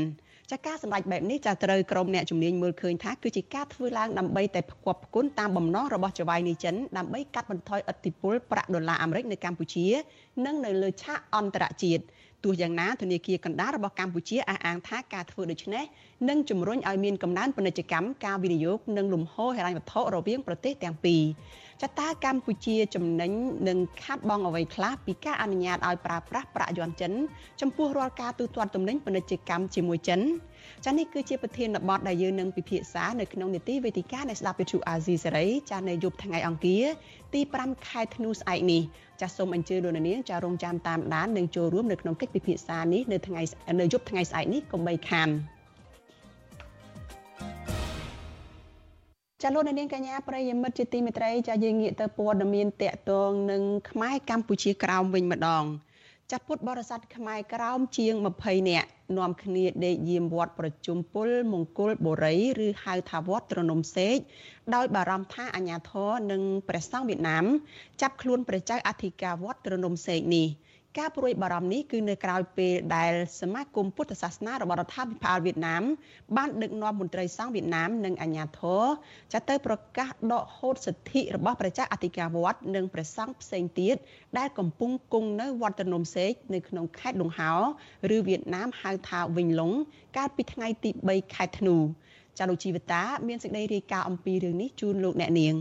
[0.51, 9.87] ចាការសម្ដែងបែបនេះចាត្រូវក្រុមអ្នកជំនាញមើលឃើញថាគឺជាការធ្វើឡើងដើម្បីតែផ្គប់ផ្គុនតាមបំណងរបស់ចៅហ្វាយនីចិនដើម្បីកាត់បន្ថយឥទ្ធិពលប្រាក់ដុល្លារអាមេរិកនៅកម្ពុជា
[10.45, 12.03] និងនៅលើឆាកអន្តរជាតិ
[12.43, 15.83] ទោះយ៉ាងណាធនាគារកណ្ដាលរបស់កម្ពុជាអះអាងថាការធ្វើដូច្នេះ
[16.29, 21.23] នឹងជំរុញឲ្យមានកំណើនពាណិជ្ជកម្មការវិនិយោគនិងលំហូរហិរញ្ញវត្ថុរវាងប្រទេសទាំងពីរ
[21.81, 23.31] ចតាកម្ពុជាចំណេញ
[23.67, 27.11] នឹងខាត់បងអ្វីខ្លះពីការអនុញ្ញាតឲ្យប្រើប្រាស់ប្រាក់យន់ចិន
[27.61, 30.19] ចំពោះរាល់ការទូទាត់ទំនិញពាណិជ្ជកម្មជាមួយចិន
[30.85, 36.85] ចានេះគឺជាប្រធានបទដែលយើងនឹងពិភាក្សានៅក្នុងនីតិវេទិកានៃស្ដាប់វិទ្យុអាស៊ីសេរីចានៅយប់ថ្ងៃអង្គារ
[37.33, 38.81] ទី5ខែធ្នូស្អែកនេះ
[39.21, 43.41] ចាសូមអញ្ជើញលោកនាងចារងចាំតាមដាននិងចូលរួមនៅក្នុងកិច្ចពិភាក្សានេះនៅថ្ងៃ
[43.79, 45.29] នៅយប់ថ្ងៃស្អែកនេះកុំបីខាន
[49.43, 55.65] ចាលោកនាងកញ្ញាប្រិយមិត្តជាទីមេត្រីចាយើងងាកទៅព័ត៌មានតកតងនឹងខ្មែរកម្ពុជាក្រោមវិញម្ដង
[56.31, 58.13] ចាពុទ្ធបរិស័ទខ្មែរក្រោមជាង
[58.43, 64.15] 20នាក់នាំគ្នាដេកយាមវត្តប្រជុំពលមង្គលបុរីឬហៅថាវត្តត្រនំសេក
[64.75, 67.45] ដោយបារម្ភថាអាញាធរនិងព្រះសង្ឃវៀតណាម
[68.01, 70.47] ចាប់ខ្លួនព្រះចៅអធិការវត្តត្រនំសេកនេះ។
[70.99, 75.83] ការព្រួយបារម្ភនេះគឺនៅក្រៅពេលដែលសមាគមពុទ្ធសាសនារបស់រដ្ឋាភិបាលវៀតណាម
[76.37, 78.83] បានដឹកនាំមន្ត្រីសង្ឃវៀតណាមនិងអាជ្ញាធរ
[79.33, 83.95] ចាត់ទៅប្រកាសដកហូតសិទ្ធិរបស់ព្រះចៅអធិការវត្តនិងព្រះសង្ឃផ្សេងទៀត
[84.37, 87.53] ដែលកំពុងគង់នៅវត្តនំសេកនៅក្នុងខេត្តលង្ហោ
[88.15, 89.71] ឬវៀតណាមហៅថាវិញឡុង
[90.17, 91.77] កាលពីថ្ងៃទី3ខែធ្នូ
[92.37, 95.55] ចាលោកជីវតា មានសេចក្តីរាយការណ៍អំពីរឿងនេះជូនលោកអ្នកនាង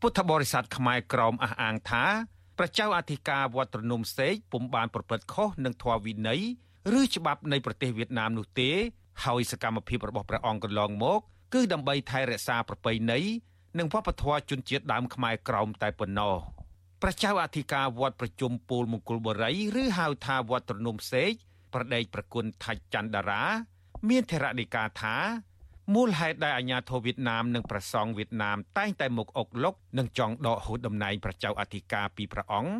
[0.00, 2.41] ពុទ្ធបរិស័ទខ្មែរក្រមអះអាងថាព្រះ
[2.78, 6.42] ចៅអធិការវត្តត្រនំសេកពុំបានប្រព្រឹត្តខុសនឹងធម៌វិន័យ
[7.00, 8.70] ឬច្បាប់នៃប្រទេសវៀតណាមនោះទេ
[9.24, 11.20] ហើយសកម្មភាពរបស់ព្រះអង្គកន្លងមក
[11.54, 13.20] គឺដើម្បីថែរក្សាប្រពៃណី
[13.78, 16.34] និងវប្បធម៌ជនជាតិដើមខ្មែរក្រោមតែប៉ុណ្ណោះ
[17.02, 21.30] ព្រះចៅអធិការវត្តប្រជុំពូលមង្គលបុរីឬហៅថាវត្តត្រនំសេក
[21.74, 23.42] ប្រដេកប្រគុណថាច់ច័ន្ទតារា
[24.08, 25.16] មានធរណីកាថា
[25.94, 32.72] មូលហេតុដែលអាញាធរវៀតណាមនិងប្រសង់វៀតណាមតែងតែមកអុកលុកនិងចង់ដកហូតតំណែងព្រះចៅអធិការពីព្រះអង្គ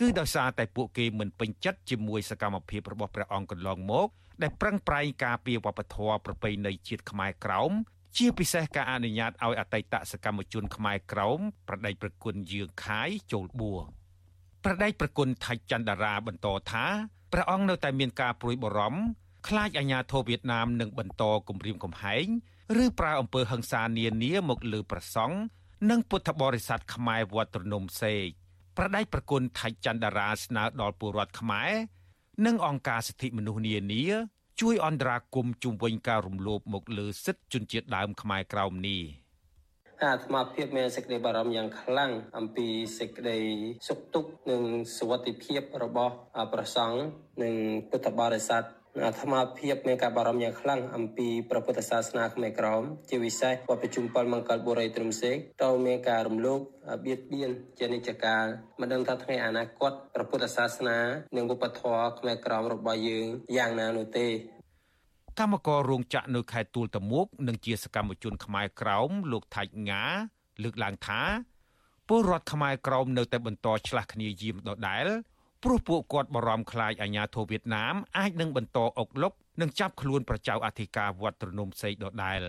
[0.00, 4.08] គឺដោយសារតែពួកគេមិនពេញចិត្តជាមួយសកម្មភាពរបស់ព្រះអង្គកន្លងមក
[4.42, 7.72] ដែលប្រឹងប្រែងការពារវប្បធម៌ប្រពៃណីជាតិខ្មែរក្រោម
[8.16, 13.82] ជាពិសេសការអនុញ្ញាតឲ្យអតីតសកម្មជនខ្មែរក្រោមប្រដេចប្រគុណយើងខាយចូលបួរ
[14.64, 16.86] ប្រដេចប្រគុណថៃច័ន្ទតារាបន្តថា
[17.32, 19.02] ព្រះអង្គនៅតែមានការព្រួយបារម្ភ
[19.48, 22.26] ខ្លាចអាញាធរវៀតណាមនឹងបន្តគំរាមកំហែង
[22.78, 25.36] ឬប្រើអំពើហិង្សានានាមកលើប្រសង់
[25.90, 28.26] និងពុទ្ធបរិស័ទខ្មែរវត្តត្រនំសេក
[28.76, 31.70] ប្រដេចប្រគុណថៃច័ន្ទតារាស្នើដល់ពលរដ្ឋខ្មែរ
[32.46, 34.04] និងអង្គការសិទ្ធិមនុស្សនានា
[34.60, 39.02] ជួយអន្តរាគមន៍ជុំវិញការរំលោភមកលើសិទ្ធិជនជាតិដើមខ្មែរក្រោមនេះ
[40.04, 43.38] អាត្មាភាពមានសេចក្តីបារម្ភយ៉ាងខ្លាំងអំពីសេចក្តី
[43.88, 44.62] សុខទុក្ខនិង
[44.98, 46.14] សុវត្ថិភាពរបស់
[46.52, 47.00] ព្រះសង្ឃ
[47.42, 47.54] និង
[47.90, 48.62] ពុទ្ធបរិស័ទ
[48.98, 56.60] អាត្មាភាពមានការបារម្ភយ៉ាងខ្លាំងអំពីព្រះពុទ្ធសាសនាខ្មែរក្រមជាពិសេសវត្តប្រជុំ7មង្គលបុរីទ្រំសេកតើមានការរំលោភ
[57.04, 58.44] បៀតបៀនជានិច្ចកាល
[58.80, 60.98] មិនដឹងថាថ្ងៃអនាគតព្រះពុទ្ធសាសនា
[61.36, 63.26] និងវប្បធម៌ខ្មែរក្រមរបស់យើង
[63.56, 64.28] យ៉ាងណានោះទេ
[65.38, 70.04] កម្មកររោងចក្រនៅខេត្តទួលតមួកនិងជាសកម្មជនខ្មែរក្រោមលោកថាច់ងា
[70.62, 71.22] លើកឡើងថា
[72.08, 75.06] ពលរដ្ឋខ្មែរក្រោមនៅតែបន្តឆ្លាស់គ្នាយាមដដែល
[75.64, 82.44] ព្រោះពួកគាត់បារម្ភខ្លាចអាញាធរវៀតណាមអាចនឹងបន្តអុកលុកនិងចាប់ខ្លួនប្រជាអធិការវត្តត្រនំសេកដដែល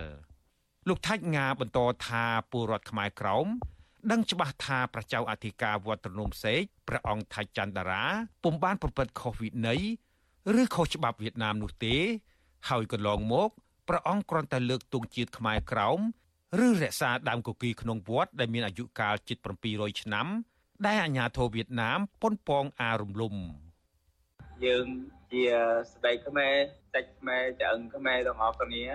[0.88, 3.48] លោកថាច់ងាបន្តថាពលរដ្ឋខ្មែរក្រម
[4.12, 8.04] ដឹងច្បាស់ថាប្រជាអធិការវត្តត្រនំសេកព្រះអង្គថាច់ចន្ទរា
[8.44, 9.82] ពុំបានប្រព្រឹត្តខុសវិន័យ
[10.62, 11.96] ឬខុសច្បាប់វៀតណាមនោះទេ
[12.70, 13.50] ហើយកន្លងមក
[13.88, 16.00] ព្រះអង្គគ្រាន់តែលើកទង់ជាតិខ្មែរក្រោម
[16.66, 19.38] ឬរក្សាដើមកុកីក្នុងវត្តដែលមានអាយុកាលជិត
[19.70, 20.28] 700ឆ្នាំ
[20.86, 23.36] ដែលអាញាធរវៀតណាមប៉ុនប៉ងអារំលំ
[24.66, 24.86] យើង
[25.32, 25.44] ជា
[25.94, 26.56] ស្ដីខ្មែរ
[26.94, 28.86] សាច់ខ្មែរឆ្អឹងខ្មែរទាំងអស់គ្នា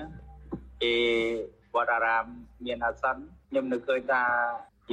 [0.83, 0.97] ជា
[1.75, 2.27] វត្តអារាម
[2.67, 4.25] មានអាសន្នខ្ញុំនឹកឃើញថា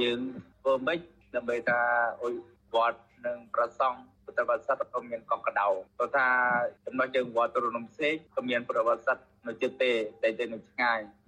[0.00, 0.20] យើង
[0.60, 0.98] ធ្វើម៉េច
[1.34, 1.80] ដើម្បីថា
[2.22, 2.34] អុយ
[2.74, 5.66] វត្តនិងប្រសង់ពុទ្ធបរិស័ទក៏មានកក់ក្ដៅ
[5.96, 6.28] ព្រោះថា
[6.86, 9.92] ចំណុចជើងវត្តរនំសេកក៏មានប្រវត្តិសាស្ត្រនៅជិតទេ
[10.22, 11.23] តែទៅនៅឆ្ងាយអញ្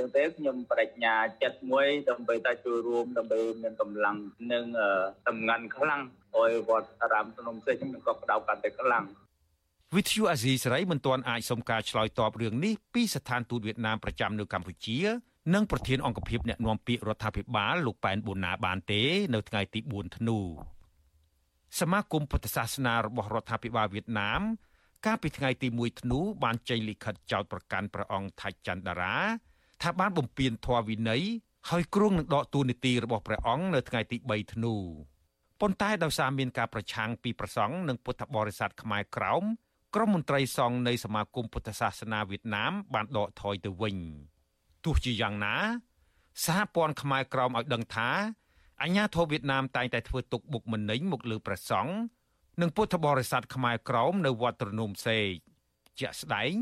[0.00, 4.16] ចឹងទេខ្ញុំបដិញ្ញាចិត្តមួយដើម្បីតែចូលរួមដើម្បីមានកម្លាំង
[4.52, 4.64] និង
[5.28, 6.02] តំងាន់ខ្លាំង
[6.36, 9.04] ឲ្យវត្តអារាមភ្នំសេកមានកក់ក្ដៅកាន់តែខ្លាំង
[9.96, 14.98] វិទ្យុអាស៊ីសេរីមិនទាន់អាចសុំការឆ្លើយតបរឿងនេះពីស្ថានទូតវៀតណាមប្រចាំនៅកម្ពុជា
[15.54, 19.02] និងប្រធានអង្គភិបអ្នកណែនាំពាក្យរដ្ឋាភិបាលលោកប៉ែនប៊ូណាបានទេ
[19.34, 20.38] នៅថ្ងៃទី4ធ្នូ
[21.80, 24.42] សមាគមពុទ្ធសាសនារបស់រដ្ឋាភិបាលវៀតណាម
[25.06, 29.16] កាលពីថ្ងៃទី1ធ្នូបានចេញលិខិតចោទប្រកាន់ព្រះអង្គថាច់ច័ន្ទតារា
[29.82, 31.22] ថាបានបំពានធម៌វិន័យ
[31.70, 34.74] ហើយគ្រងនឹងដកទូនីតិរបស់ព្រះអង្គនៅថ្ងៃទី3ធ្នូ
[35.60, 39.44] ប៉ុន្តែដោយសារមានការប្រឆាំងពីប្រសង់និងពុទ្ធបរិស័ទខ្មែរក្រោម
[39.94, 43.96] ក្រមមន្ត្រីសង្ឃនៃសមាគមពុទ្ធសាសនាវៀតណាម បានដកថយទៅវិញ
[44.84, 45.56] ទោះជាយ៉ាងណា
[46.44, 48.10] សហព័ន្ធខ្មែរក្រមឲ្យដឹងថា
[48.82, 51.94] អាញាធរវៀតណាមតែងតែធ្វើទុកបុកម្នេញមកលើព្រះសង្ឃ
[52.60, 55.32] និងពុទ្ធបរិស័ទខ្មែរក្រមនៅវត្តត្រនំសេក
[56.00, 56.52] ជាក់ស្ដែង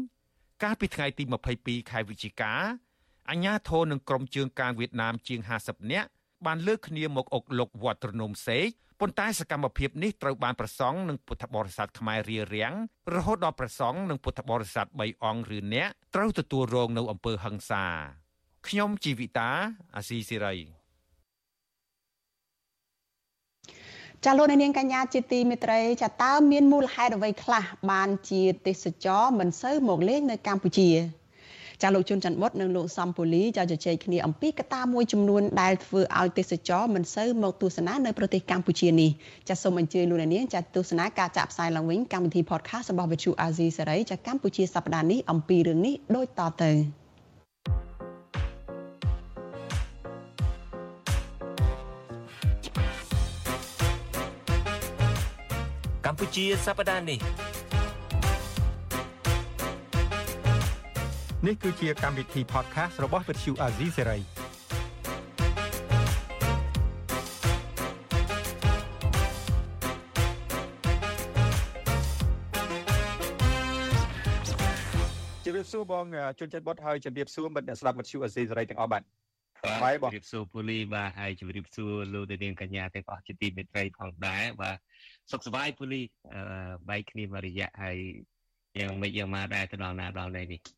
[0.62, 1.24] កាលពីថ្ងៃទី
[1.58, 2.54] 22ខែវិច្ឆិកា
[3.30, 6.08] អាញាធរនិងក្រុមជើងការវៀតណាមជាង50នាក់
[6.46, 8.68] បានលើកគ្នាមកអុកលុកវត្តត្រនំសេក
[9.00, 12.72] ប៉ុន្តែសកម្មភាពនេះត្រូវបានប្រសង់និងពុទ្ធបរិស័ទខ្មែររៀបរៀង
[13.14, 17.84] រហូតដល់ប្រសង់និងពុទ្ធបរិស័ទ3អង្គឬអ្នកត្រូវទទួលរងនៅអំពើហិង្សា
[18.68, 19.50] ខ្ញុំជីវិតា
[19.96, 20.56] អាស៊ីសេរី
[24.24, 30.90] ចាលោកនាងកញ្ញាជាទីមេត្រីចាតើមានមូលហេតុអ្វីខ្លះបានជាទេសចរមិនសូវមកលេងនៅកម្ពុជា
[31.82, 39.10] ចាលោកជុនច័ន្ទបុតនិងលោកសំពូលីចាជជែកគ្នាអំពីកត្តាមួយចំនួនដែលធ្វើឲ្យទេសចរមិនសូវមកទស្សនានៅប្រទេសកម្ពុជានេះ
[39.48, 46.72] ចាសូមអញ្ជើញលោកនាងចាទស្សនាការចាក់ផ្សាយឡើងវិញកម្មវិធី podcast របស់ Vuthu Azizi សេរីចាកម្ពុជាសប្តាហ៍នេះអំពីរឿងនេះដូចតទៅ
[56.06, 57.18] កម្ពុជាសប្តាហ៍នេះ
[61.46, 64.18] នេះគឺជាកម្មវិធី podcast របស់ Vuthu Azizi សេរី
[75.44, 76.04] ជម្រាបសួរបង
[76.38, 79.02] ជន់ចិត្តបុតហើយជម្រាបសួរមិត្តអ្នកស្ដាប់ Vuthu Azizi សេរីទាំងអស់បាទ
[79.84, 84.76] បាយបងជម្រាបសួរពូលីបាទហើយជម្រាបសួរលោកនាងកញ្ញាទាំងអស់ជាទីមេត្រីផងដែរបាទ
[85.30, 86.00] សុខសប្បាយពូលី
[86.88, 87.98] បាយគ្នាមួយរយៈហើយ
[88.78, 90.77] យ៉ាងមិនយ៉ាងមកដែរទៅដល់ណាដល់ណីនេះ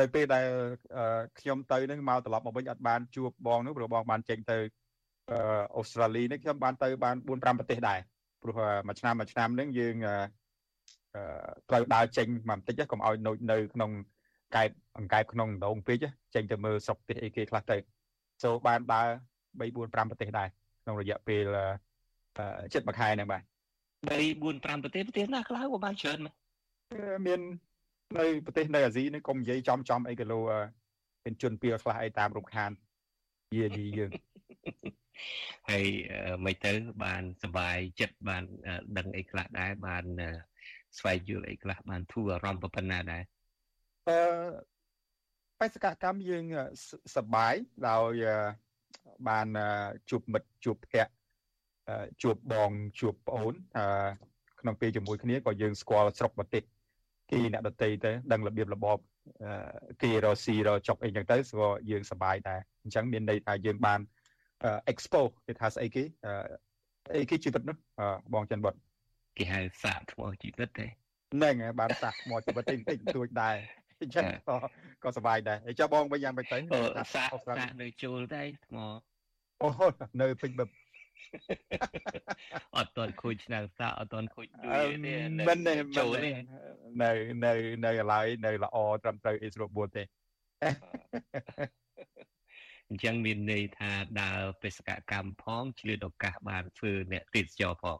[0.00, 0.46] នៅពេលដែល
[1.40, 4.58] ខ្ញុំទៅនឹងមកត្រឡប់មកវិញអត់បានជួបបងនោះព្រោះបងបានចេញទៅ
[5.76, 8.00] អូស្ត្រាលីនេះខ្ញុំបានទៅបាន4 5ប្រទេសដែរ
[8.42, 8.56] ព្រោះ
[8.88, 9.94] មួយឆ្នាំមួយឆ្នាំហ្នឹងយើង
[11.70, 13.90] ត្រូវដើរចេញមកបន្តិចកុំឲ្យនៅនៅក្នុង
[14.56, 15.96] កែបអង្កែបក្នុងដងពេក
[16.34, 17.76] ចេញទៅមើលស្រុកទេសអីគេខ្លះទៅ
[18.44, 19.08] ចូលបានដើរ
[19.58, 20.48] 3 4 5ប្រទេសដែរ
[20.82, 21.44] ក្នុងរយៈពេល
[22.74, 26.18] ជិតមួយខែហ្នឹងបាទ3 4 5ប្រទេសប្រទេសណាខ្លះក៏បានច្រើន
[27.26, 27.71] មាននៅ
[28.18, 30.40] នៅប្រទេសនៅអាស៊ីនេះកុំនិយាយចំចំអីគីឡូ
[31.24, 32.70] មានជនពីខ្លះអីតាមរំខាន
[33.58, 34.10] យាយីយើង
[35.70, 35.86] ហើយ
[36.44, 36.72] មិនទៅ
[37.04, 38.44] បានសុបាយចិត្តបាន
[38.98, 40.04] ដឹងអីខ្លះដែរបាន
[40.98, 43.22] ស្វែងយល់អីខ្លះបានធូរអារម្មណ៍ប៉ុណ្ណាដែរ
[44.08, 44.18] អឺ
[45.60, 46.44] បេសកកម្មយើង
[47.16, 47.54] សបាយ
[47.88, 48.12] ដោយ
[49.28, 49.46] បាន
[50.10, 51.12] ជួបមិត្តជួបភ័ក្រ
[52.22, 53.54] ជួបបងជួបប្អូន
[54.60, 56.62] ក្នុងពេលជាមួយគ្នាក៏យើងស្គាល់ស្រុកប្រទេស
[57.32, 58.98] គេអ្នកដតីទៅដឹងរបៀបរបប
[60.02, 64.00] គេរកស៊ីរកចុកអីចឹងទៅក៏យើងសប្បាយដែរអញ្ចឹងមានន័យថាយើងបាន
[64.92, 66.04] expo គេថាស្អីគេ
[67.16, 67.76] អីគេជីវិតនោះ
[68.34, 68.74] បងចិនបុត
[69.38, 70.86] គេហៅសាកថ្មជីវិតទេ
[71.34, 73.56] ហ្នឹងហើយបានសាកថ្មជីវិតតិចតិចទួចដែរ
[74.00, 74.56] អញ្ចឹងក៏
[75.04, 76.58] ក៏សប្បាយដែរហើយចុះបងវិញយ៉ាងម៉េចទៅ
[77.14, 78.78] សាកសាកនៅចូលដែរថ្ម
[79.62, 79.68] អូ
[80.22, 80.68] នៅពេញបឹប
[82.76, 85.14] អត់តន់ខូចឆ្នាំសាអត់តន់ខូចទួយទេ
[85.48, 86.32] មិនទេចូលទេ
[87.02, 87.10] នៅ
[87.44, 87.52] នៅ
[87.84, 90.02] នៅឡើយនៅល្អត្រឹមត្រូវអីស្រួលបួនទេ
[92.88, 93.90] អញ្ចឹងមានន័យថា
[94.20, 97.98] ដើរបេសកកម្មផងឆ្លៀតឱកាសបានធ្វើអ្នកទេសចរផង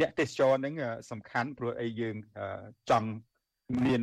[0.00, 0.74] អ្នកទេសចរហ្នឹង
[1.10, 2.16] សំខាន់ព្រោះអីយើង
[2.90, 3.08] ចង់
[3.84, 4.00] មាន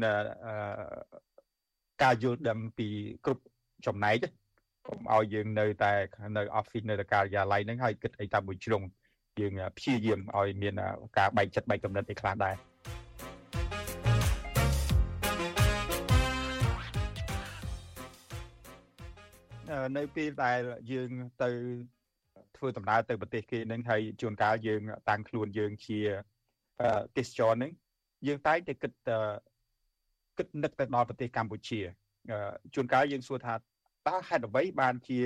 [2.03, 2.87] ការយល់ដឹងពី
[3.25, 3.43] គ្រប់
[3.85, 4.25] ចំណែក
[4.87, 5.93] កុំឲ្យយើងនៅតែ
[6.37, 8.83] នៅ office នៅតែការិយាល័យហ្នឹងហើយគិតអីតាមមួយជ្រុង
[9.39, 10.73] យើងព្យាយាមឲ្យមាន
[11.17, 12.55] ការបែកចិត្តបែកកំណត់ឯខ្លះដែរ
[19.97, 20.59] នៅពេលដែល
[20.91, 21.09] យើង
[21.43, 21.49] ទៅ
[22.57, 25.99] ធ្វើដំណើរទៅប្រទេសគេនឹងហើយជួនកាលយើងតាំងខ្លួនយើងជា
[27.17, 27.71] ទេសចរនឹង
[28.27, 28.93] យើងតែងតែគិត
[30.37, 31.79] គិតនឹកទៅដល់ប្រទេសកម្ពុជា
[32.73, 33.53] ជួនកាលយើងសួរថា
[34.07, 35.19] តើហេតុអ្វីបានជា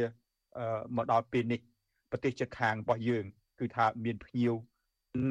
[0.95, 1.61] មកដល់ពេលនេះ
[2.11, 3.25] ប្រទេសជិតខាងរបស់យើង
[3.59, 4.53] គឺថាមានភ្ញៀវ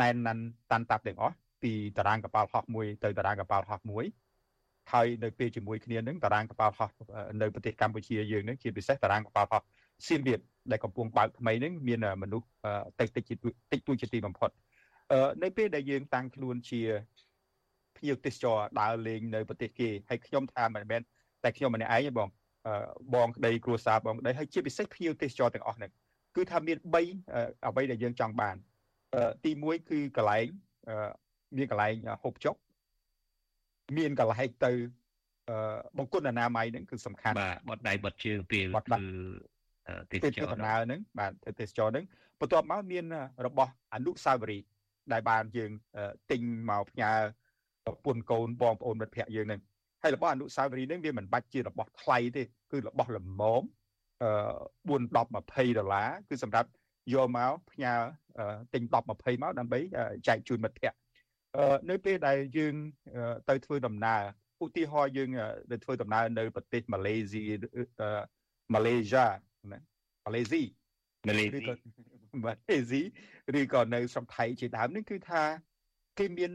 [0.00, 4.04] ណែនណាន់តាន់តាប់ទាំងអស់ពីតារាងកប៉ាល់ហោះមួយទៅតារាងកប៉ាល់ហោះមួយ
[4.92, 6.90] ហើយនៅពេលជាមួយគ្នានឹងតារាងកប៉ាល់ហោះ
[7.40, 9.62] នៅប្រទេសកម្ពុជាយើងនឹងជាពិសេសតារាងកប៉ាល់ហោះ
[10.06, 10.40] សៀមរាប
[10.70, 12.46] ដែលកំពុងបើកថ្មីនឹងមានមនុស្ស
[13.00, 13.24] តិចតិច
[13.72, 14.50] តិចតួចជាទីបំផុត
[15.42, 16.80] នៅពេលដែលយើងតាំងខ្លួនជា
[17.96, 21.00] ភ្ញៀវទេសចរដើរលេងនៅប្រទេសគេហើយខ្ញុំថាមិនមែន
[21.44, 22.28] តែខ្ញុំម្នាក់ឯងទេបង
[23.14, 25.90] បងក្តីគ្រួសារបងក្តីហើយជាពិសេសភ្ញៀវទេសចរទាំងអស់ហ្នឹង
[26.36, 26.86] គឺថាមាន3
[27.66, 28.56] អ្វីដែលយើងចង់បាន
[29.44, 30.46] ទី1គឺកន្លែង
[31.56, 32.54] មានកន្លែងហូបចុក
[33.96, 34.72] មានកន្លែងទៅ
[35.98, 39.04] បង្គន់អនាម័យហ្នឹងគឺសំខាន់បាទបត់ដៃបត់ជើងពេលគឺ
[40.12, 42.04] ទេសចរដំណើរហ្នឹងបាទទេសចរហ្នឹង
[42.40, 43.04] បន្ទាប់មកមាន
[43.46, 44.66] របស់អនុសាវរីយ៍
[45.12, 45.70] ដែលបានយើង
[46.30, 46.40] ទិញ
[46.70, 47.12] មកផ្ញើ
[47.84, 49.60] ប្រពន្ធកូនបងប្អូនមិត្តភ័ក្តិយើងហ្នឹង
[50.04, 52.42] ហើយរបស់អនុស្សាវរីយ៍ហ្នឹងវាមិនបាច់ជារបស់ថ្លៃទេ
[52.72, 53.26] គឺរបស់ល្ម
[53.60, 53.62] ម
[54.22, 54.30] អឺ
[54.88, 56.68] 4 10 20ដុល្លារគឺសម្រាប់
[57.14, 57.94] យកមកផ្ញើ
[58.74, 59.78] ទិញ10 20មកដើម្បី
[60.28, 60.98] ចែកជូនមិត្តភ័ក្តិ
[61.90, 62.74] នៅពេលដែលយើង
[63.48, 64.22] ទៅធ្វើដំណើរ
[64.64, 65.30] ឧទាហរណ៍យើង
[65.70, 67.42] ទៅធ្វើដំណើរនៅប្រទេសម៉ាឡេស៊ី
[68.74, 69.26] ម៉ាឡេស៊ី
[69.72, 69.78] ណា
[70.24, 70.62] ម៉ាឡេស៊ី
[71.26, 71.60] ម៉ាឡេស៊ី
[72.44, 73.02] ម៉ាឡេស៊ី
[73.58, 75.42] ឬក៏នៅស្រុកថៃជាដើមនេះគឺថា
[76.18, 76.50] គេមាន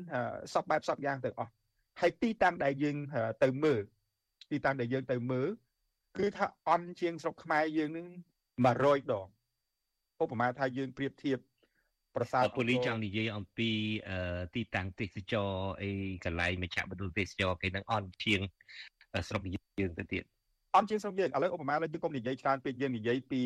[0.54, 1.52] សពបែបសពយ៉ាងទាំងអស់
[2.00, 2.98] ហើយទីតាំងដែលយើង
[3.44, 3.84] ទៅមើល
[4.52, 5.50] ទីតាំងដែលយើងទៅមើល
[6.18, 8.08] គឺថាអន់ជាងស្រុកខ្មែរយើងនឹង
[8.60, 9.28] 100ដង
[10.24, 11.40] ឧបមាថាយើងប្រៀបធៀប
[12.16, 13.70] ប្រាសាទពូលីចង់និយាយអំពី
[14.56, 15.50] ទីតាំងទេសចរ
[15.82, 15.90] អី
[16.26, 18.42] កន្លែងមជ្ឈមណ្ឌលទេសចរគេនឹងអន់ជាង
[19.28, 19.42] ស្រុក
[19.80, 20.24] យើងទៅទៀត
[20.76, 23.42] អន់ជាងស្រុកយើងឥឡូវឧបមាឡើយយើងកុំនិយាយច្រើនពេកយើងនិយាយពី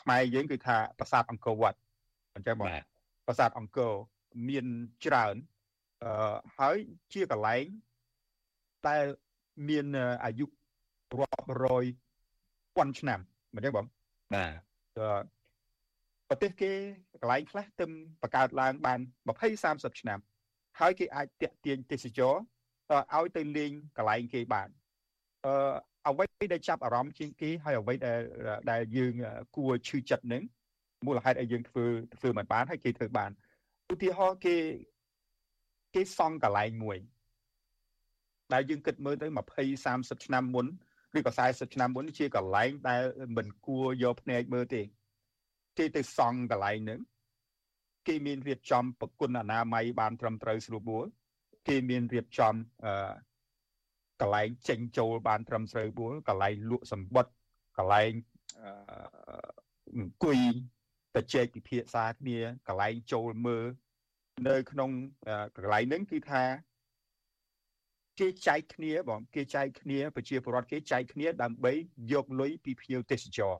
[0.00, 1.78] ខ្មែរយើងគឺថាប្រាសាទអង្គរវត្ត
[2.34, 2.68] អញ្ចឹងបង
[3.26, 3.92] ប្រាសាទអង្គរ
[4.48, 4.66] មាន
[5.06, 5.34] ច្រើន
[6.04, 6.76] អឺហើយ
[7.12, 7.64] ជាកន្លែង
[8.86, 8.96] តែ
[9.68, 9.86] មាន
[10.24, 10.46] អាយុ
[11.20, 11.84] រាប់រយ
[12.76, 13.20] ពាន់ឆ្នាំ
[13.54, 13.86] មិនចឹងបង
[14.34, 14.46] បា
[15.22, 15.24] ទ
[16.28, 16.72] ប្រទេសគេ
[17.20, 17.90] កន្លែងខ្លះទឹម
[18.22, 20.18] បង្កើតឡើងបាន20 30ឆ្នាំ
[20.80, 22.34] ហើយគេអាចតាក់ទាញទេសចរ
[23.14, 24.68] ឲ្យទៅលេងកន្លែងគេបាន
[25.46, 25.74] អឺ
[26.08, 28.20] អ្វីដែលចាប់អារម្មណ៍ជាងគេហើយអ្វីដែល
[28.70, 29.12] ដែលយើង
[29.56, 30.42] គួរឈឺចិត្តនឹង
[31.06, 31.84] មូលហេតុឲ្យយើងធ្វើ
[32.20, 33.30] ធ្វើមិនបានហើយគេធ្វើបាន
[33.92, 34.56] ឧទាហរណ៍គេ
[35.94, 36.98] គេសង់កន្លែងមួយ
[38.52, 39.36] ដែលយើងគិតមើលទៅ20
[39.84, 40.66] 30ឆ្នាំមុន
[41.16, 43.02] ឬក៏40ឆ្នាំមុនជាកន្លែងដែល
[43.36, 44.82] មិនគួរយកភ្នែកមើលទេ
[45.78, 47.00] គេទៅសង់កន្លែងហ្នឹង
[48.08, 51.06] គេមានរៀបចំប្រគុណអនាម័យបានត្រឹមត្រូវស្រួលបួល
[51.68, 53.12] គេមានរៀបចំអឺ
[54.20, 57.34] កន្លែងចេញចូលបានត្រឹមត្រូវបួលកន្លែងលក់សម្បត្តិ
[57.78, 58.12] កន្លែង
[59.96, 60.38] អង្គុយ
[61.14, 62.38] ទៅជែកពិភាក្សាគ្នា
[62.68, 63.64] កន្លែងចូលមើល
[64.48, 64.90] នៅក្នុង
[65.56, 66.42] កន្លែងហ្នឹងគឺថា
[68.20, 71.72] គេចែកគ្នាបងគេចែកគ្នាប្រជាពលរដ្ឋគេចែកគ្នាដើម្បី
[72.12, 73.54] យកលុយពីភ្ញៀវទេសចរ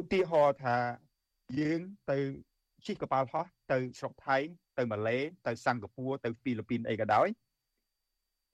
[0.00, 0.76] ឧទាហរណ៍ថា
[1.60, 1.80] យើង
[2.10, 2.18] ទៅ
[2.86, 4.36] ជិះកប៉ាល់ហោះទៅស្រុកថៃ
[4.78, 7.26] ទៅម៉ាឡេទៅសិង្ហបុរីទៅហ្វីលីពីនអីក៏ដោយ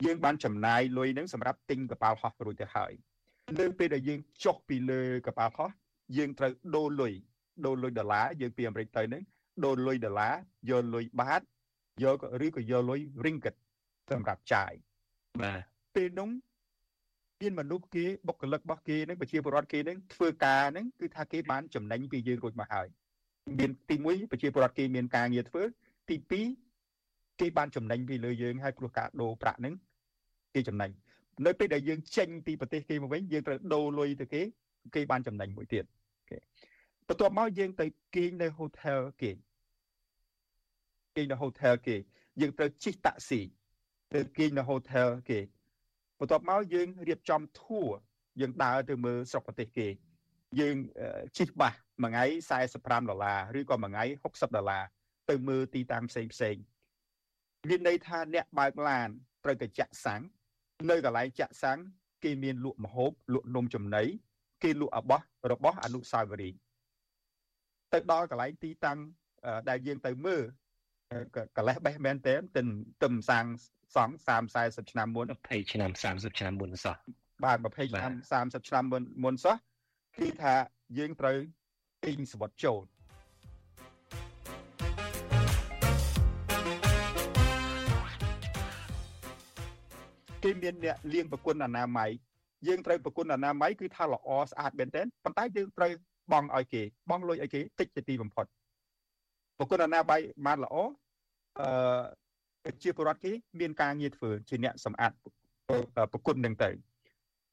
[0.04, 2.92] យើងបានចំណាយលុយហ្នឹងសម្រាប់ទិញកប៉ាល់ហោះរួចទៅហើយ
[3.60, 5.70] នៅពេលដែលយើងចុះពីលើកប៉ាល់ហោះ
[6.16, 7.12] យើងត្រូវដូរលុយ
[7.64, 9.22] ដូរលុយដុល្លារយើងពីអាមេរិកទៅហ្នឹង
[9.64, 10.34] ដូរលុយដុល្លារ
[10.70, 11.42] យកលុយបាត
[12.02, 13.54] យកឬក៏យកលុយ ringgit
[14.10, 14.72] សម្រាប់ចាយ
[15.42, 15.60] បាទ
[15.94, 16.30] ពេលនោះ
[17.40, 22.86] មានមនុស្សគេបុគ្គលិករបស់គេនឹងប្រជាពលរដ្ឋគេនឹងធ្វើការនឹងគឺថាគេបានចំណេញពីយើងរួចមកហើយ
[23.58, 25.62] មានទី1ប្រជាពលរដ្ឋគេមានការងារធ្វើ
[26.08, 26.16] ទី
[26.78, 29.74] 2គេបានចំណេញពីលើយើងហើយព្រោះការដូរប្រាក់នឹង
[30.54, 30.90] គេចំណេញ
[31.46, 34.42] នៅពេលដែលយើងចេញពីប្រទេសគេមកវិញយើងត្រូវដូរលុយទៅគេ
[34.94, 35.84] គេបានចំណេញមួយទៀត
[36.30, 36.38] គេ
[37.08, 37.86] បន្ទាប់មកយើងទៅ
[38.16, 39.30] គេងនៅ hotel គេ
[41.18, 41.96] គេងនៅ hotel គេ
[42.40, 43.40] យើងត្រូវជិះតាក់ស៊ី
[44.14, 45.40] ទៅគេងនៅ hotel គេ
[46.18, 47.88] បន្ទាប់មកយើងរៀបចំ tour
[48.40, 49.88] យើងដើរទៅមើលស្រុកប្រទេសគេ
[50.60, 50.76] យើង
[51.38, 52.24] ជិះបាសមួយថ្ងៃ
[52.66, 54.82] 45ដុល្លារឬក៏មួយថ្ងៃ60ដុល្លារ
[55.30, 56.56] ទៅមើលទីតាំងផ្សេងផ្សេង
[57.68, 59.08] មានន័យថាអ្នកបើកឡាន
[59.44, 60.22] ត្រូវតែចាក់សាំង
[60.90, 61.78] នៅកន្លែងចាក់សាំង
[62.24, 64.04] គេមានលក់ម្ហូបលក់នំចំណី
[64.62, 66.58] គេលក់អបោះរបស់អនុស្សាវរីយ៍
[67.92, 68.98] ទៅដល់កន្លែងទីតាំង
[69.68, 70.42] ដែលយើងទៅមើល
[71.56, 72.66] កលេសបេះមែនទេទិន
[73.02, 73.44] ទឹមសាង
[73.96, 76.96] សង់30 40ឆ្នាំមុន20ឆ្នាំ30ឆ្នាំមុនសោះ
[77.44, 79.56] បាទ20ឆ្នាំ30ឆ្នាំមុនមុនសោះ
[80.18, 80.54] គឺថា
[80.98, 81.38] យើងត្រូវ
[82.04, 82.80] អ៊ីងសវត្តចូល
[90.44, 92.10] គេមានអ្នកលាងប្រគុណអនាម័យ
[92.66, 95.92] យើងត្រូវប្រគុណអនាម័យគឺថាល្អស្អាតមែនទែនប៉ុន្តែយើងត្រូវ
[96.32, 98.46] បង់ឲ្យគេបង់លុយឲ្យគេតិចជាទីបំផុត
[99.58, 100.76] ប្រគុណអនាម័យបានល្អ
[102.66, 105.12] អឺជាពលរដ្ឋគេមានការងារធ្វើជាអ្នកសម្អាត
[106.12, 106.70] ប្រគុណនឹងទៅ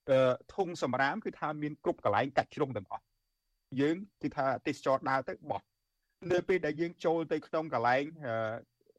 [0.10, 3.04] អឺធុងសម្រាមគឺថាមានគ្រប់កន្លែងកាច់ជ្រុងទាំងអស់
[3.80, 5.62] យើងគឺថាទេសចរដើរទៅបោះ
[6.32, 8.04] នៅពេលដែលយើងចូលទៅក្នុងកន្លែង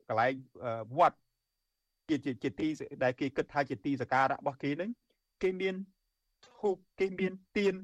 [0.09, 0.33] កន្លែង
[0.99, 1.19] វត្ត
[2.09, 2.69] ជាជាទី
[3.05, 4.91] ដែលគេគិតថាជាទីសក្ការៈរបស់គេហ្នឹង
[5.43, 5.75] គេមាន
[6.59, 7.75] ធូបគេមានទៀន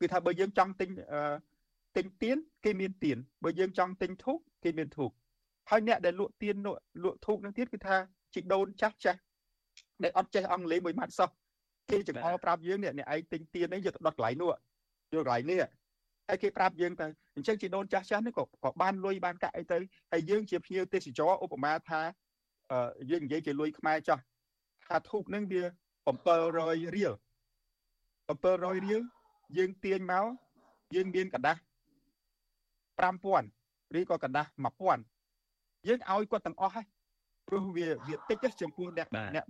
[0.00, 0.90] គឺថាបើយើងចង់ទិញ
[1.96, 5.10] ទិញទៀនគេមានទៀនបើយើងចង់ទិញធូបគេមានធូប
[5.70, 6.56] ហើយអ្នកដែលលក់ទៀន
[7.04, 7.96] លក់ធូបនឹងទៀតគឺថា
[8.34, 9.20] ជីដូនចាស់ចាស់
[10.02, 11.30] ដែលអត់ចេះអង់គ្លេសមួយម៉ាត់សោះ
[11.90, 14.50] គេចង្អុលប្រាប់យើងនេះអ្នកឯងទិញទៀននេះយកទៅដុតកន្លែងនោះ
[15.14, 15.58] យកកន្លែងនេះ
[16.28, 19.78] ហើយគេប្រាប់យើងទៅអញ្ចឹងជីដូនចាស់ចាស់នេះក៏ក៏បានលុយបានកាក់អីទៅ
[20.12, 22.00] ហើយយើងជាភ្ញៀវទេសចរឧបមាថា
[23.10, 24.22] យើងនិយាយជាលុយខ្មែរចាស់
[24.86, 25.62] ថាធូបនឹងវា
[26.06, 27.12] 700រៀល
[28.28, 29.02] 700រៀល
[29.56, 30.26] យើងទាញមក
[30.94, 31.60] យើងមានកដាស់
[33.00, 36.86] 5000ឬក៏កដាស់1000យើងឲ្យគាត់ទាំងអស់ហើយ
[37.48, 39.44] ព្រោះវាវាតិចចំពោះអ្នកអ្នក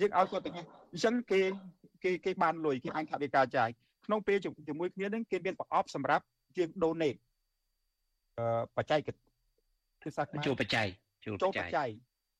[0.00, 1.40] យើងឲ្យគាត់ទាំងអស់អញ្ចឹងគេ
[2.04, 3.68] គេគេបានលុយគេអាចថាវិការចាយ
[4.06, 4.38] ក្នុងពេល
[4.68, 6.24] ជាមួយគ្នានឹងគេមានប្រអប់សម្រាប់
[6.56, 7.18] ជាង donate
[8.38, 9.00] អឺបច្ចេក
[10.02, 10.86] គឺសាចូលបច្ច័យ
[11.24, 11.90] ចូលបច្ច័យ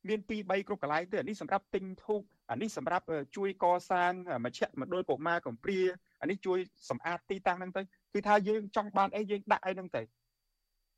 [0.08, 3.04] មាន2 3គ្រប់កន្លែងទៅអានេះសម្រាប់ទិញធូបអានេះសម្រាប់
[3.36, 4.12] ជួយកសាង
[4.44, 5.80] មជ្ឈមណ្ឌលកុមារកំព្រា
[6.20, 6.58] អានេះជួយ
[6.90, 7.82] សម្អាតទីតាំងហ្នឹងទៅ
[8.14, 10.02] គឺថាយើងចង់បានអីយើងដាក់អីហ្នឹងទៅ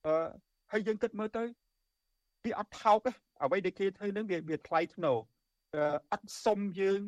[0.07, 0.15] អឺ
[0.73, 1.43] ហើយយើងគិតមើលទៅ
[2.45, 3.01] វាអត់ថោក
[3.43, 5.13] អ្វីដែលគេធ្វើហ្នឹងវាវាថ្លៃធ្នូ
[6.13, 7.01] អត់សុំយើង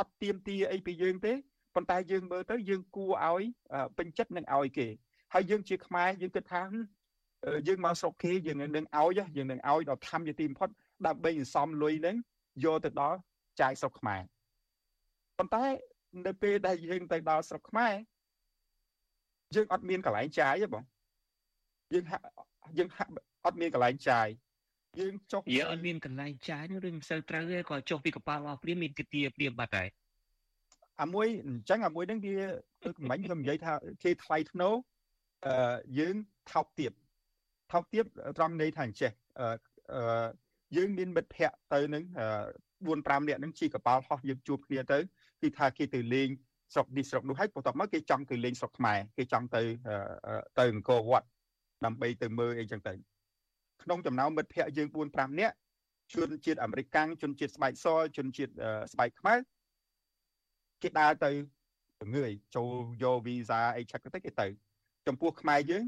[0.00, 1.32] អត់ទៀមទាអីពីយើងទេ
[1.74, 3.42] ប៉ុន្តែយើងមើលទៅយើងគួរឲ្យ
[3.98, 4.86] ពេញចិត្តនឹងឲ្យគេ
[5.34, 6.62] ហើយយើងជាខ្មែរយើងគិតថា
[7.68, 10.68] យើងមកស្រុកគេយើងនឹងឲ្យយើងនឹងឲ្យដល់ធម្មជាទីបំផុត
[11.06, 12.16] ដើម្បីសន្សំលុយហ្នឹង
[12.64, 13.18] យកទៅដល់
[13.60, 14.20] ចាយស្រុកខ្មែរ
[15.38, 15.64] ប៉ុន្តែ
[16.26, 17.94] នៅពេលដែលយើងទៅដល់ស្រុកខ្មែរ
[19.54, 20.84] យើងអត់មានកន្លែងចាយទេបង
[21.92, 22.24] យើងហាក់
[22.78, 23.10] យើងហាក់
[23.44, 24.28] អត់មានកន្លែងចាយ
[25.00, 29.88] យើងចុះយើងអត់មានកន្លែងចាយនោះឬមិនសូវត្រូវទេក៏ចុះពីកប៉ាល់អស់ព្រាមមានគទាព្រាមបាត់ហើយ
[31.02, 32.36] អាមួយអញ្ចឹងអាមួយហ្នឹងវា
[33.10, 33.72] មិញខ្ញុំនិយាយថា
[34.04, 34.68] គេថ្លៃធ្នូ
[35.46, 36.14] អឺយើង
[36.52, 36.92] ថោកទៀត
[37.72, 38.04] ថោកទៀត
[38.38, 40.26] ត្រង់ន័យថាអញ្ចេះអឺ
[40.76, 42.04] យើងមានមិត្តភ័ក្តិទៅនឹង
[42.60, 44.98] 4 5នាក់នឹងជិះកប៉ាល់ហោះយើងជួបគ្នាទៅ
[45.42, 46.28] គឺថាគេទៅលេង
[46.74, 49.62] ស្រុកនេះស្រុកនោះហើយបន្ទាប់មកគេចង់ទៅលេងស្រុកខ្មែរគេចង់ទៅ
[50.58, 51.26] ទៅអង្គរវត្ត
[51.85, 52.93] ដើម្បីទៅមើលអីចឹងទៅ
[53.83, 55.55] ក្នុងចំណោមមិត្តភ័ក្តិយើង4 5នាក់
[56.13, 57.85] ជនជាតិអាមេរិកកាំងជនជាតិស្បែកស
[58.17, 58.53] ជនជាតិ
[58.93, 59.39] ស្បែកខ្មែរ
[60.81, 61.31] គេដើរទៅ
[62.13, 62.71] ងឿយចូល
[63.03, 64.47] យកវីសាអីឆឹកទៅគេទៅ
[65.07, 65.83] ចំពោះខ្មែរយើង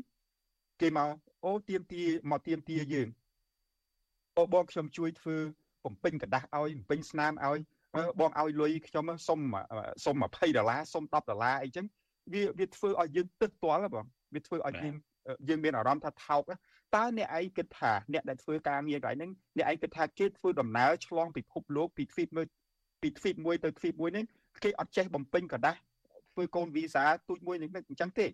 [0.81, 1.09] គេមក
[1.45, 3.07] អូទៀមទាមកទៀមទាយើង
[4.37, 5.37] អូបងខ្ញុំជួយធ្វើ
[5.85, 7.59] បំពេញกระดาษឲ្យបំពេញស្នាមឲ្យ
[8.19, 9.39] បងឲ្យលុយខ្ញុំសុំ
[10.05, 11.85] សុំ20ដុល្លារសុំ10ដុល្លារអីចឹង
[12.33, 14.95] វាវាធ្វើឲ្យយើងទឹកទាល់បងវាធ្វើឲ្យយើង
[15.48, 16.42] យើងមានអារម្មណ៍ថាថោក
[16.96, 22.46] តើអ្នកឯងគិតថាអ្នកដែលធ្វើការងារកន្លែងហ្នឹងអ្នកឯងគិតថាគេធ្វើដំណើរឆ្លងពិភពលោកពីទ្វីបមួយ
[23.02, 24.24] ពីទ្វីបមួយទៅទ្វីបមួយនេះ
[24.64, 25.78] គេអត់ចេះបំពេញក្រដាស់
[26.32, 28.26] ធ្វើកូនវីសាទូចមួយនេះអញ្ចឹងទេ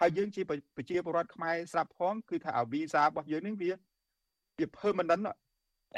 [0.00, 3.70] ហើយយើងជាប្រជាពលរដ្ឋខ្មែរស្រាប់ផងគឺថាអាវីសារបស់យើងនេះវា
[4.58, 5.24] វា permanent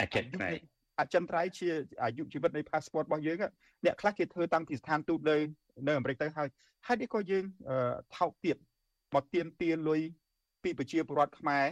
[0.01, 0.61] អចិន្ត្រៃយ៍
[1.01, 1.69] អចិន្ត្រៃយ៍ជា
[2.03, 3.39] អាយុជីវិតនៃ passport របស់យើង
[3.85, 5.37] អ្នកខ្លះគេធ្វើតាំងពីស្ថានទូតនៅ
[5.87, 6.49] នៅអាមេរិកទៅហើយ
[6.87, 7.45] ហើយនេះក៏យើង
[8.17, 8.57] ថោកទៀត
[9.15, 10.01] មកទៀមទាលុយ
[10.67, 11.67] ពីប្រជាពលរដ្ឋខ្មែរ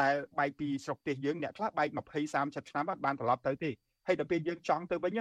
[0.00, 3.70] ដែលបែកពីស្រុកទេសយើងអ្នកខ្លះបែក20 30ឆ្នាំបានត្រឡប់ទៅទេ
[4.06, 5.18] ហើយដល់ពេលយើងចង់ទៅវិញ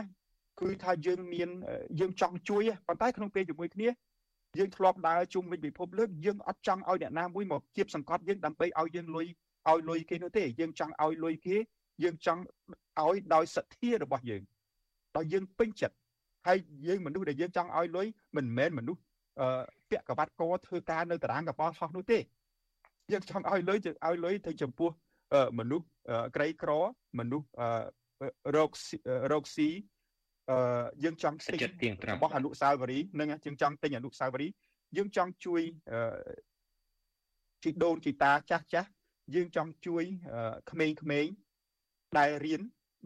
[0.61, 1.49] គឺថាយើងមាន
[1.99, 3.87] យើងចង់ជួយប៉ុន្តែក្នុងពេលជាមួយគ្នា
[4.57, 9.25] យើងធ្លាប់ដើរជុំវិញពិភពលោកយើងអត់ចង់ឲ្យអ្នកណាមួយមកគៀបសង្កត់យើងដើម្បីឲ្យយើងលុយ
[9.69, 11.55] ឲ្យលុយគេនោះទេយើងចង់ឲ្យលុយគេ
[12.03, 12.41] យើងចង់
[13.05, 14.41] ឲ្យដោយសទ្ធារបស់យើង
[15.17, 15.95] ដោយយើងពេញចិត្ត
[16.47, 16.57] ហើយ
[16.87, 19.01] យើងមនុស្សដែលយើងចង់ឲ្យលុយមិនមែនមនុស្ស
[19.39, 19.47] អឺ
[19.89, 22.19] ពាក់កបាត់កធ្វើការនៅតារាងកប៉ាល់ហោះនោះទេ
[23.11, 24.89] យើងចង់ឲ្យលុយយើងឲ្យលុយទៅចំពោះ
[25.59, 25.85] មនុស្ស
[26.35, 26.71] ក្រីក្រ
[27.19, 27.47] មនុស្ស
[28.55, 28.69] រោគ
[29.31, 29.69] រោគស៊ី
[30.51, 30.57] អឺ
[31.03, 31.57] យើងចង់ទិញ
[32.11, 34.53] របស់អនុសាវរីយ៍នឹងយើងចង់ទិញអនុសាវរីយ៍
[34.97, 35.99] យើងចង់ជួយអឺ
[37.63, 38.89] ជីដូនជីតាចាស់ចាស់
[39.35, 40.03] យើងចង់ជួយ
[40.71, 40.87] ក្មេ
[41.23, 41.33] ងៗ
[42.17, 42.61] ដែលរៀន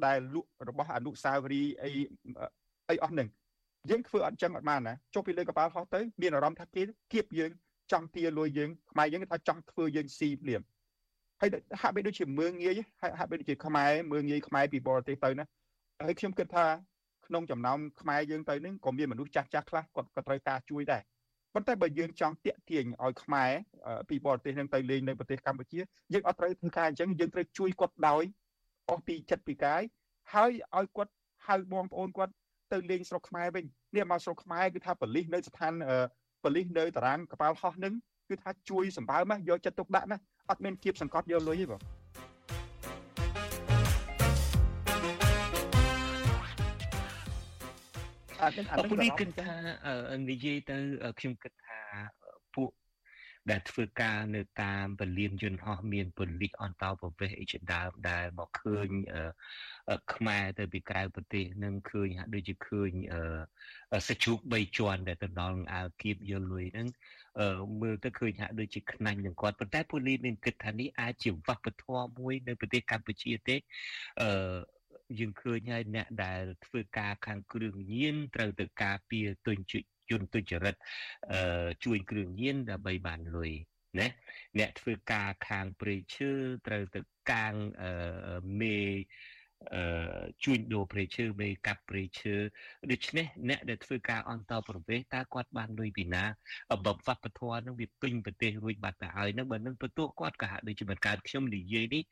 [0.05, 1.91] ដែលលក់របស់អនុសាវរីយ៍អី
[2.89, 3.27] អីអស់នឹង
[3.89, 6.81] យើងធ្វើអត់ចឹងអត់បានណាចុះពីលើកប៉ាល់ហោះទៅមានអារម្មណ៍ថាគេ
[7.13, 7.51] គៀបយើង
[7.91, 10.61] ចង់ទាលួយយើងខ្មែរយើងថាចង់ធ្វើយើងស៊ីភ្លាម
[11.41, 11.49] ហើយ
[11.81, 12.75] ហាក់បីដូចជាមើងងាយ
[13.19, 15.45] ហាក់បីដូចជាខ្មែរមើងងាយខ្មែរពីបរទេសទៅណា
[16.05, 16.65] ហើយខ្ញុំគិតថា
[17.27, 21.01] ក្នុងចំណោមខ្មែរយើងទៅនឹងក៏មានមនុស្សចាស់ចាស់ខ្លះគាត់ក៏ត្រូវការជួយដែរ
[21.53, 23.51] ប៉ុន្តែបើយើងចង់តាក់ទាញឲ្យខ្មែរ
[24.09, 25.79] ពីបរទេសនឹងទៅលេងនៅប្រទេសកម្ពុជា
[26.13, 28.23] យើងអត់ត្រូវធ្វើការអញ្ចឹងយើងត្រូវជួយគាត់ដោយ
[28.89, 29.81] អស់ពីចិត្តពីកាយ
[30.33, 31.11] ហើយឲ្យគាត់
[31.47, 32.33] ហៅបងប្អូនគាត់
[32.73, 33.65] ទៅលេងស្រុកខ្មែរវិញ
[33.95, 35.73] នេះមកស្រុកខ្មែរគឺថាបលិសនៅស្ថាន
[36.43, 37.93] បលិសនៅតារាងកប៉ាល់ហោះនឹង
[38.29, 40.17] គឺថាជួយសម្បើមណាយកចិត្តទុកដាក់ណា
[40.49, 41.81] អត់មានគៀបសង្កត់យកលុយទេបង
[48.41, 49.53] អានេះអានេះនេះគិតថា
[50.29, 50.77] និយាយទៅ
[51.19, 51.79] ខ្ញុំគិតថា
[52.55, 52.69] ពួក
[53.51, 58.87] ដែលធ្វើការនៅតាមពលានយន្តហោះមានពលិសអន្តោប្រវេសន៍អីជាដើមដែលមកឃើញ
[60.13, 62.91] ខ្មែរទៅពីក្រៅប្រទេសនឹងឃើញហាក់ដូចជាឃើញ
[64.07, 66.87] សាជូក3ជាន់ដែលទៅដល់អាលគៀបយកលុយហ្នឹង
[67.81, 73.55] មើលទៅឃើញហាក់ដូចជាខ្នាញ់នឹងគាត់ប៉ុន្តែពូលីមានគិតថានេះអាចជាវប្បធម៌មួយនៅប្រទេសកម្ពុជាទេ
[74.21, 74.31] អឺ
[75.19, 79.73] យើងឃើញហើយអ្នកដែលធ្វើការខាងគ្រឿងញៀនត្រូវទៅការពារទុញ្ញ
[80.11, 80.75] យន្តទុច្ចរិត
[81.33, 83.51] អឺជួយគ្រឿងញៀនដើម្បីបានលុយ
[83.99, 84.07] ណា
[84.59, 86.31] អ្នកធ្វើការខាងព្រៃឈើ
[86.67, 87.01] ត្រូវទៅ
[87.31, 89.38] កាងអឺមេអឺ
[90.43, 92.35] ជួញដូរព្រៃឈើមេកាប់ព្រៃឈើ
[92.91, 96.23] ដូច្នេះអ្នកដែលធ្វើការអន្តរប្រវេសតើគាត់បានលុយពីណា
[96.85, 102.03] បបវប្បធម៌នឹងវាពេញប្រទេសរួចបាត់ទៅហើយនឹងបើនឹងបន្ទោសគាត់ក៏ហាក់ដូចជាមិនកើតខ្ញុំនិយាយនេះ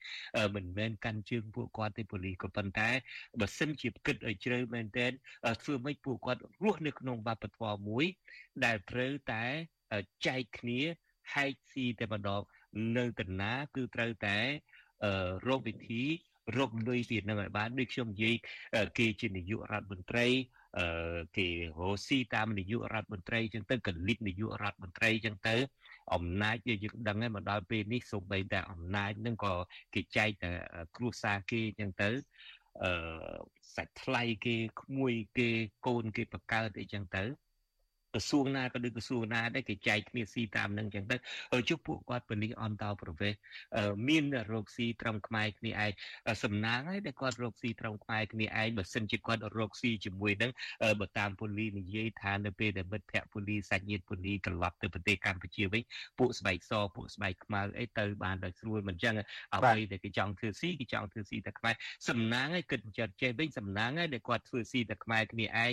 [0.56, 2.90] មិនមែនកាន់ជើងពួកគាត់ទេប៉ូលីសក៏ប៉ុន្តែ
[3.40, 5.12] បើសិនជាគិតឲ្យជ្រៅមែនទែន
[5.62, 8.06] ធ្វើម៉េចពួកគាត់រស់នៅក្នុងវប្បធម៌មួយ
[8.66, 9.44] ដែលត្រូវតែ
[10.28, 10.82] ចែកគ្នា
[11.34, 12.42] ហែកស៊ីតែម្ដង
[12.98, 14.38] នៅតាណាគឺត្រូវតែ
[15.48, 16.04] រកវិធី
[16.56, 18.36] រកលុយពីនឹងឲ្យបានដូចខ្ញុំនិយាយ
[18.98, 20.28] គេជានាយករដ្ឋមន្ត្រី
[20.80, 21.48] អឺគេ
[21.80, 25.56] រស់ស៊ីតាមនាយករដ្ឋមន្ត្រីចឹងទៅកលិតនាយករដ្ឋមន្ត្រីចឹងទៅ
[26.14, 29.54] អំណាចយើងដឹងហើយមកដល់ពេលនេះសូម្បីតែអំណាចនឹងក៏
[29.96, 30.52] គេចែកតែ
[30.96, 32.10] គ្រួសារគេចឹងទៅ
[32.84, 32.92] អឺ
[33.76, 35.50] សាច់ថ្លៃគេក្មួយគេ
[35.88, 37.24] កូនគេបកើតអីចឹងទៅ
[38.18, 41.18] ក្រសួងណាក៏ដូចក្រសួងណាដែរគេចែកគ្នាស៊ីតាមនឹងចឹងទៅ
[41.70, 43.34] ជុះពួកគាត់ពលិសអន្តោប្រវេស
[44.08, 45.92] មានរោគស៊ីត្រឹមខ្មែរគ្នាឯង
[46.44, 50.52] សំណាងហើយដែលគាត់រោគស៊ីត្រឹមខ្មែរគ្នាឯងបើសិនជាគាត់រោគស៊ីជាមួយនឹង
[51.00, 55.84] បើតាមពលិសនិយាយថានៅពេលដែលមិត្តភ័ក្តិពលិសសាច់ញាតិពលិសត្រឡប់ទៅប្រទេសកម្ពុជាវិញ
[56.20, 59.16] ពួកស្បែកសពួកស្បែកខ្មៅអីទៅបានដោយស្រួលមិនចឹង
[59.56, 61.76] អ្វីដែលគេចង់ធ្វើស៊ីគេចង់ធ្វើស៊ីតែខ្មែរ
[62.10, 65.72] សំណាងហើយគិតចិត្តចេះវិញសំណាងហើយដែលគាត់ធ្វើស៊ីតែខ្មែរគ្នាឯង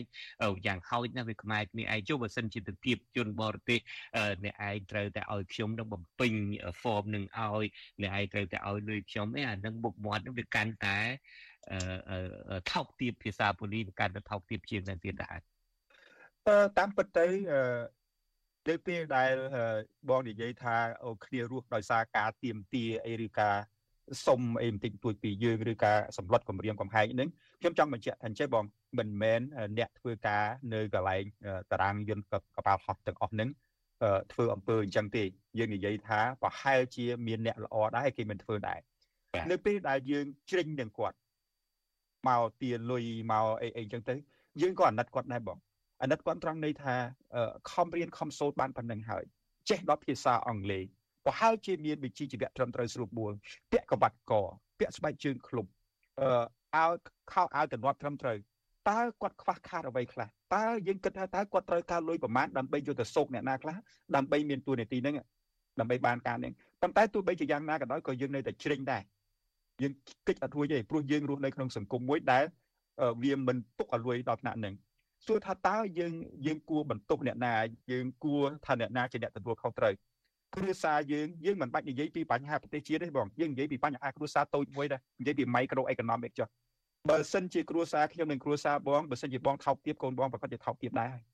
[0.66, 3.80] យ៉ាងហោចណាស់វាខ្មែរគ្នាឯងចុះបើសិនជាទៅទៀបជនបរទេស
[4.44, 6.32] អ្នកឯងត្រូវតែឲ្យខ្ញុំនឹងបំពេញ
[6.82, 7.64] form នឹងឲ្យ
[8.02, 10.98] អ្នកឯងត្រូវតែឲ្យលុយខ្ញុំឯអានឹងមុខមាត់នឹងវាកាន់តែ
[12.72, 15.38] ថោកទាបភាសាពូលីកាន់តែថោកទាបជាងទៅទៀតដែរ
[16.48, 17.60] អឺតាមពិតទៅអឺ
[18.68, 19.32] នៅពេលដែល
[20.08, 23.56] បងនិយាយថាអូគ្នារស់ដោយសារការទៀមទាអីឬការ
[24.26, 27.28] សុំអីបន្តិចបន្តួចពីយើងឬការសម្លុតគម្រាមកំហែងហ្នឹង
[27.60, 28.64] ខ្ញុំចង់បញ្ជាក់ថាអញ្ចឹងបង
[28.98, 29.40] មិនមែន
[29.78, 31.22] អ្នកធ្វើការនៅកន្លែង
[31.70, 33.48] តារាងយន្តកប៉ាល់ហោះទាំងអស់ហ្នឹង
[34.32, 35.24] ធ្វើអំពើអញ្ចឹងទេ
[35.58, 38.80] យើងនិយាយថាប្រហែលជាមានអ្នកល្អដែរគេមិនធ្វើដែរ
[39.50, 41.16] នៅពេលដែលយើងជ្រិញនឹងគាត់
[42.28, 44.14] មកទាលុយមកអីអីអញ្ចឹងទៅ
[44.62, 45.58] យើងក៏អាណិតគាត់ដែរបង
[46.02, 46.94] អាណិតគាត់ត្រង់ន័យថា
[47.72, 49.24] ខំរៀនខំសូត្របានប៉ុណ្្នឹងហើយ
[49.70, 50.84] ចេះដល់ភាសាអង់គ្លេស
[51.24, 53.32] ប្រហែលជាមានវិជ្ជាជីវៈត្រឹមត្រូវស្រួលបួល
[53.72, 54.32] ពាក់កបាត់ក
[54.78, 55.66] ពាក់ស្បែកជើងឃ្លុំ
[56.20, 56.28] អឺ
[56.74, 56.90] អាវ
[57.32, 58.36] ខោអាវទំនាប់ត្រឹមត្រូវ
[58.90, 63.76] តើគាត់ខ្វះខាតអ្វីខ្លះតើយើងគិតថាតើគាត់ត្រូវការលុយប្រមាណដើម្បីយកទៅសោកអ្នកណាខ្លះ
[64.16, 65.14] ដើម្បីមានទួនាទីហ្នឹង
[65.80, 69.02] ដើម្បីបានការហ្នឹងប៉ុន្តែទោះបីជាយ៉ាងណាក៏ដោយក៏យើងនៅតែជ្រិញដែរ
[69.82, 69.92] យើង
[70.26, 72.44] គិតអត់រួចទេព្រោះយើងរស់នៅក្នុងសង្គមមួយដែល
[73.22, 74.74] វាមិនទុកឲ្យលួយដល់ថ្នាក់ហ្នឹង
[75.26, 76.12] សួរថាតើយើង
[76.46, 77.54] យើងគួរបន្ទប់អ្នកណា
[77.90, 79.94] យើងគួរថាអ្នកណាជាអ្នកទទួលខុសត្រូវ
[80.54, 86.48] គ្រួសារយើងយើងមិនបាច់និយាយពីបញ្ហាប្រទេសជាតិទេបងយើងនិយាយពីបញ្ហាគ្រួសារតូចមួយដែរនិយាយពី micro economic ចុះ
[87.10, 91.24] បើសិនជាគ្រួសារខ្ញុំនិងគ្រួសារបងបើសិនជាបងថោកទាបកូនបងប្រកាសជាថោកទាបដែរហើយ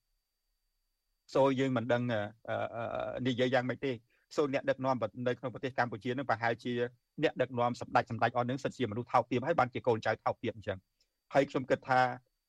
[1.34, 2.02] សូយើងមិនដឹង
[3.28, 3.92] និយាយយ៉ាងម៉េចទេ
[4.36, 4.96] សូអ្នកដឹកនាំ
[5.28, 6.72] នៅក្នុងប្រទេសកម្ពុជានឹងប្រហែលជា
[7.22, 10.78] អ្នកដឹកនាំសម្ដេចសម្ដេចអស់នឹងសិតជាមនុស្សថោកទាបហើយបានជាកូនចៅថោកទាបអញ្ចឹង
[11.34, 12.00] ហើយខ្ញុំគិតថា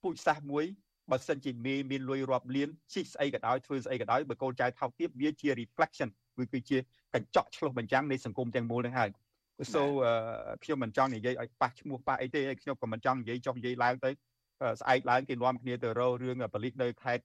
[0.01, 0.65] ពូជសាសន៍មួយ
[1.11, 6.09] បើសិនជាមេមានលុយរាប់លានជីកស្អីក៏ដោយធ្វើស្អីក៏ដោយបើកូនចៅថោកទាបវាជា reflection
[6.39, 6.77] វាគឺជា
[7.15, 9.09] កញ្ចក់ឆ្លុះបញ្ចាំងនៃសង្គមទាំងមូលនឹងហើយ
[9.73, 9.83] so
[10.63, 14.09] ខ្ញុំមិនចង់និយាយឲ្យប៉ះឈ្មោះប៉ះអីទេខ្ញុំក៏មិនចង់និយាយចុះនិយាយឡើងទៅ
[14.79, 17.23] ស្អែកឡើងគេនាំគ្នាទៅរករឿងប៉លិសនៅខេត្ត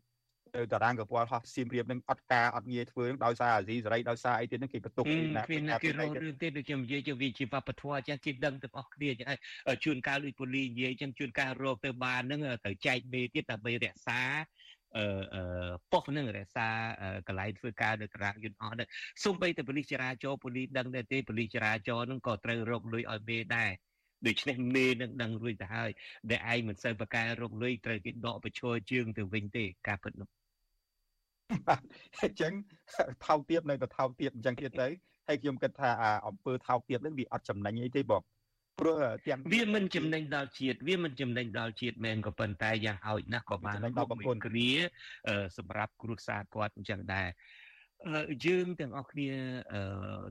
[0.57, 9.37] ទៅតារាងកពាល់ហោះសៀមរាបនឹងអត់ការអត់ងារធ្វើនឹងដោយសារអាស៊ីសេរីដោយសារអីទៀតនឹងគេបន្ទុកពីណាគេណាគេរករឿងទៀតដូចខ្ញុំនិយាយជាវិជាវប្បធម៌អញ្ចឹងគេដឹងទាំងអស់គ្នាអញ្ចឹងហើ
[9.74, 14.20] យជួនកាលដូចពូលីនិយាយអញ្ចឹងជួនកាលរកទៅបាននឹងទៅចែកមេទៀតដើម្បីរក្សា
[14.97, 15.03] អឺ
[15.93, 16.68] ប៉ុស្តិ៍នឹងរក្សា
[17.28, 18.89] កន្លែងធ្វើការនៅក្រាងយន្តអស់ដែរ
[19.24, 23.70] សូម្បីតែប៉ូលីសចរាចរណ៍ប៉ូលីសដឹងដែរទេប៉ូលីសចរាចរណ៍នឹងក៏ត្រូវរកលុយឲ្យមេដែរ
[24.26, 25.91] ដូច្នេះមេនឹងដឹងរួចទៅហើយ
[26.30, 30.28] ដែលឯងមិនសូវប្រកែរកលុយត្រូវគេដកបញ្ឈរជើងទៅវិញទេការពិតនោះ
[32.22, 32.53] អញ្ចឹង
[33.26, 34.89] ថោកទៀតនៅតែថោកទៀតអញ្ចឹងទៀតទៅ
[35.28, 35.91] ហើយខ្ញុំគិតថា
[36.26, 38.22] អំពើថោកទៀតនឹងវាអត់ចំណេញអីទេបង
[38.81, 38.97] ព្រោះ
[39.27, 44.70] ទាំងវាមិនចំណេញដល់ជាតិវាមិនចំណេញដល់ជាតិមែនក៏ប៉ុន្តែយ៉ាងហោចណាស់ក៏បានដល់បងប្អូនគ្នា
[45.59, 47.29] សម្រាប់គ្រួសារគាត់អញ្ចឹងដែរ
[48.47, 49.31] យើងទាំងអស់គ្នា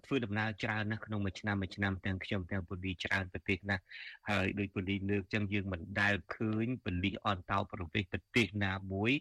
[0.06, 3.84] ធ្វើដំណើរច្រើនណាស់ក្នុងមួយឆ្នាំមួយឆ្នាំទាំងខ្ញុំទាំងពូលីច្រើនប្រទេសណាស់
[4.30, 9.12] ហើយដោយពូលីលើកចឹងយើងមិនដែលឃើញពូលីអន្តោប្រវេសន៍ប្រទេសណាមួយ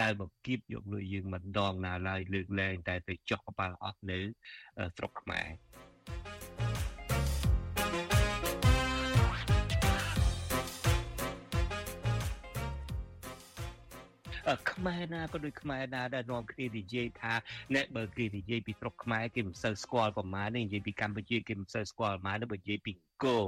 [0.00, 4.18] ដែលមកគៀបយកលុយយើងមិនដងណាឡើយលើកលែងតែទៅចុះក្បាលអស់នៅ
[4.96, 5.48] ស្រុកខ្មែរ
[14.72, 17.34] ខ្មែរណាក៏ដូចខ្មែរណាដែលនាំគ្នានិយាយថា
[17.74, 23.44] អ្នកបើគេនិយាយពីស្រុកខ្មែរគេមិនសូវស្គាល់ប្រមាណទេនិយាយពីកម្ពុជាគេមិនសូវស្គាល់ប្រមាណទេបើនិយាយពីអង្គរ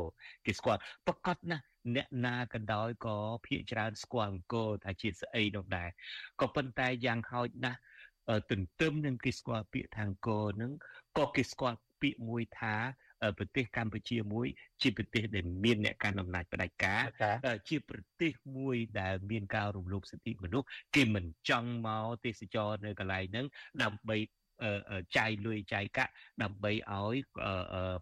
[0.46, 1.58] គេស្គាល់ប្រកាសណា
[1.96, 3.16] អ្នកណាក៏ដោយក៏
[3.46, 5.88] ភាកច្រើនស្គាល់អង្គរថាជាស្អីនោះដែរ
[6.40, 7.80] ក៏ប៉ុន្តែយ៉ាងហោចណាស់
[8.50, 10.72] ទន្ទឹមនឹងគេស្គាល់ពាក្យថាអង្គរនឹង
[11.18, 12.76] ក៏គេស្គាល់ពាក្យមួយថា
[13.38, 14.46] ប្រទេសកម្ពុជាមួយ
[14.82, 17.02] ជាប្រទេសដែលមានអ្នកកាន់អំណាចផ្ដាច់ការ
[17.68, 23.46] ជាប្រទេសមួយដែលមានការរំលោភសិទ្ធិមនុស្សគេមិនចង់មកទេសចរនៅកន្លែងហ្នឹង
[23.82, 24.16] ដើម្បី
[25.17, 26.11] ចាយលុយចាយកាក់
[26.43, 27.15] ដើម្បីឲ្យ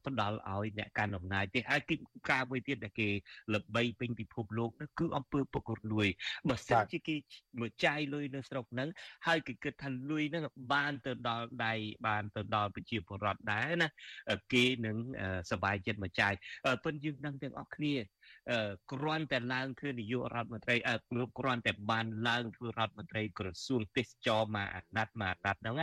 [0.05, 1.95] ផ្ដល់ឲ្យអ្នកកាន់អំណាចទេហើយទី
[2.31, 3.09] ការមួយទៀតដែលគេ
[3.55, 6.07] ល្បីពេញពិភពលោកនោះគឺអំពើពុករលួយ
[6.49, 7.15] បើសិនជាគេ
[7.61, 8.89] មកចាយលុយនៅស្រុកហ្នឹង
[9.27, 10.43] ហើយគេគិតថាលុយហ្នឹង
[10.73, 11.73] បានទៅដល់ដៃ
[12.07, 13.89] បានទៅដល់ប្រជាពលរដ្ឋដែរណា
[14.53, 14.97] គេនឹង
[15.51, 16.33] សบายចិត្តមកចាយ
[16.83, 17.93] ប៉ុន្តែយើងដឹងទាំងអស់គ្នា
[18.92, 20.74] គ្រាន់តែឡើងធ្វើនាយករដ្ឋមន្ត្រី
[21.38, 25.76] គ្រាន់តែបានឡើងធ្វើរដ្ឋមន្ត្រីក្រសួងទេសចរមកអាណត្តិមកអាណត្តិហ្នឹង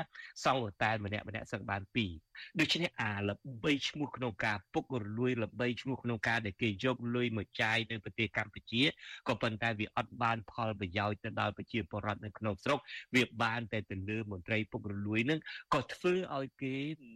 [0.46, 2.12] សង្ឃតែម្នាក់ម្នាក់សឹងបានពីរ
[2.60, 8.84] ដូច្នេះអាល្បីឈ្មោះក្នុងការពុករលួយល្បីឈ្មោះក្នុងការដែលគេយកលុយមកចាយនៅប្រទេសកម្ពុជា
[9.28, 12.80] ក៏ប៉ុន្តែវាអត់បានផលប្រយោជន៍ទៅដល់ប្រជាពលរដ្ឋនៅក្នុងស្រុក
[13.16, 15.40] វាបានតែទៅលើមន្ត្រីពុករលួយនឹង
[15.74, 16.76] ក៏ធ្វើឲ្យគេ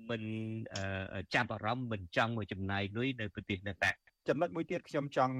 [0.10, 0.24] មិន
[1.34, 3.96] ចាប់អារម្មណ៍មិនចង់មកចំណាយលុយនៅប្រទេសនោះដែរ
[4.28, 5.34] ចំណុចមួយទៀតខ្ញុំចង់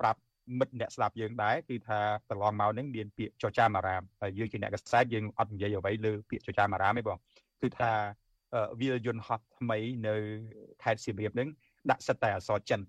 [0.00, 0.20] ប្រាប់
[0.58, 1.98] មិត្តអ្នកស្ដាប់យើងដែរគឺថា
[2.28, 7.18] កន្លងមកនេះមានពាក្យចចាមអារាមហើយយើងជាអ្នកកសែតយើងអត់និយាយអ្វីលើពាក្យចចាមអារាមទេបង
[7.62, 7.92] គឺថា
[8.80, 10.14] វាលយន្តហោះថ្មីនៅ
[10.82, 11.48] ខេត្តសៀមរាបនឹង
[11.90, 12.80] ដាក់សិតតែអក្សរចិន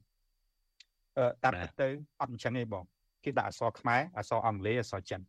[1.18, 1.88] អឺតាមពិតទៅ
[2.22, 2.84] អត់អញ្ចឹងទេបង
[3.24, 5.22] គេដាក់អក្សរខ្មែរអក្សរអង់គ្លេសអក្សរចិន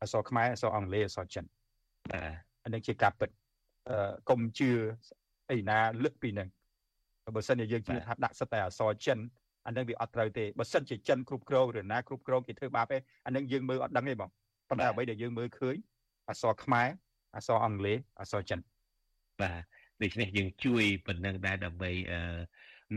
[0.00, 1.44] អក្សរខ្មែរអក្សរអង់គ្លេសអក្សរចិន
[2.10, 2.34] បាទ
[2.64, 3.30] អានេះជាការពិត
[3.88, 4.70] អឺកុំជឿ
[5.50, 6.48] អីណាលឹកពីនឹង
[7.34, 9.18] បើសិនជាយើងជឿថាដាក់សិតតែអក្សរចិន
[9.66, 14.30] អានឹងវាអត់ត្រូវទេបើសិនជាចិនគ្រប់គ្រងឬណាគ្រប់គ្រងគេធ្វើបាបទេអានឹងយើងមើលអត់ដឹងទេបង
[14.68, 15.76] ប៉ុន្តែអ្វីដែលយើងមើលឃើញ
[16.28, 16.88] អក្សរខ្មែរ
[17.36, 18.60] អក្សរអង់គ្លេសអក្សរចិន
[19.40, 19.62] បាទ
[20.02, 22.20] ដូច្នេះយើងជួយប៉ុណ្ណឹងដែរដើម្បីអឺ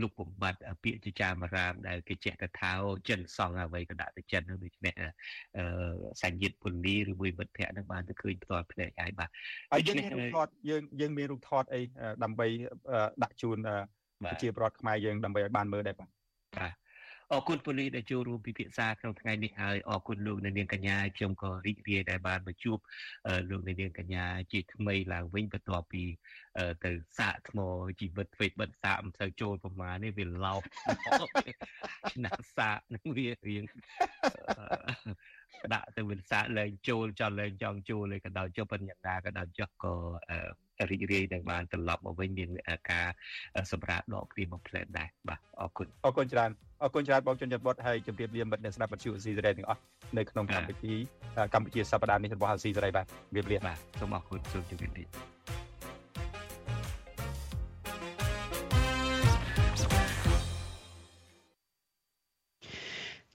[0.02, 2.70] លុបបំបត្តិពាក្យចចាមរាមដែលគេចេះតែថា
[3.08, 4.94] ចិនសង់អ្វីក៏ដាក់ទៅចិនដូច្នេះ
[5.56, 5.64] អឺ
[6.22, 9.28] សញ្ញិតពូលីឬមួយមិត្តភ័ក្តិនឹងបានទៅឃើញផ្ទាល់ភ្នែកហើយបាទ
[9.72, 11.80] ហើយយើងមានរូបថតយើងយើងមានរូបថតអី
[12.24, 12.46] ដើម្បី
[13.22, 13.58] ដាក់ជូន
[14.22, 16.08] ប្រជាពលរដ្ឋខ្មែរយើងដើម្បីឲ្យបានមើលដែរបាទ
[16.58, 16.72] បាទ
[17.32, 22.78] អរគុណពូលីដែលចូលរួមពិភាក្សាក្នុងថ្ងៃនេះហើយអរគុណលោកនាងកញ្ញាខ្ញុំក៏រីករាយដែលបានមកជួប
[23.50, 26.02] លោកនាងកញ្ញាជាថ្មីឡើងវិញបន្ទាប់ពី
[26.84, 27.58] ទៅសាកថ្ម
[28.00, 30.62] ជីវិតធ្វើបិទសាកមិនសូវចូលប្រមាណនេះវាឡោក
[32.12, 33.64] ឆ្នាំសាកនឹងវារៀង
[35.74, 39.94] ដាក់ទៅវិសាលែងចូលចន់លែងចង់ចូលលេក៏ដោយចុះប៉ុនយ៉ាងណាក៏ដោយចុះក៏
[40.90, 42.48] រីករាយនឹងបានត្រឡប់មកវិញមាន
[42.90, 43.06] ការ
[43.72, 46.50] សម្រាប់ដកគ្រាមកផ្លែដែរបាទអរគុណអរគុណច្រើន
[46.82, 49.80] អរគុណច្រើនបងជនយន្តបុតហើយជម្រាបលាមិត្តអ្នកស្ដាប់បទជួស៊ីសេរីទាំងអស់
[50.16, 50.94] នៅក្នុងកម្មវិធី
[51.54, 55.39] កម្ពុជាសប្តាហ៍នេះរបស់អាស៊ីសេរីបាទជម្រាបលាបាទសូមអរគុណសូមជម្រាបលា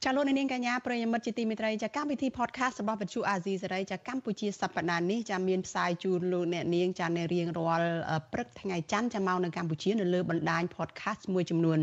[0.08, 7.90] ចាលោកនាងកញ្ញាប្រិយមិត្តជាទីមេត្រីចាកម្មវិធី podcast របស់វិទ្យុអាស៊ីសេរីចាកម្ពុជាសប្តាហ៍នេះចាមានផ្សាយជូនលោកអ្នកនាងចានៅរៀងរាល់
[8.34, 11.80] ព្រឹកថ្ងៃច័ន្ទចាមកនៅកម្ពុជានៅលើបណ្ដាញ podcast មួយចំនួន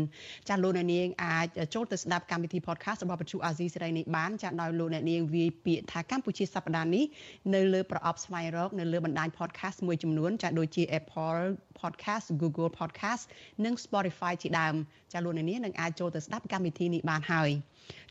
[0.49, 7.05] ចាលោកអ្នកនាងអាចចូលទៅស្ដាប់កម្មវិធី podcast របស់វិទ្យុអាស៊ីសេរីនេះបានចាដោយលោកអ្នកនាងវាយពាក្យថាកម្ពុជាសប្តាហ៍នេះ
[7.55, 11.41] នៅលើប្រអប់ស្វែងរកនៅលើបណ្ដាញ podcast មួយចំនួនចាដូចជា Apple
[11.81, 13.23] podcast Google podcast
[13.65, 14.75] និង Spotify ជាដើម
[15.13, 17.51] ចាលោកអ្នកនាងនឹងអាចចូលទៅស្ដាប់កម្មវិធីនេះបានហើយ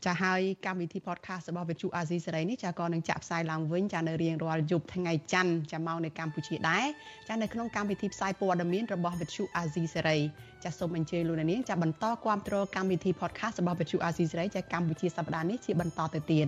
[0.05, 6.85] ចាហើយកម្មវិធី podcast របស់វិទ្យុអាស៊ីសេរីនេះចាក៏នឹងចាក់ផ្សាយឡើងវិញចានៅរៀងរាល់យប់ថ្ងៃច័ន្ទចាមកនៅកម្ពុជាដែរ
[7.27, 10.17] ចានៅក្នុងកម្មវិធីផ្សាយព័ត៌មានរបស់វិទ្យុអាស៊ីសេរី
[10.63, 16.47] ចាសូមអញ្ជើញលោកនាងចាបន្តគាំទ្រកម្មវិធី podcast របស់វិទ្យុអាស៊ីសេរីចាកម្ពុជាសប្តាហ៍នេះជាបន្តទៅទៀត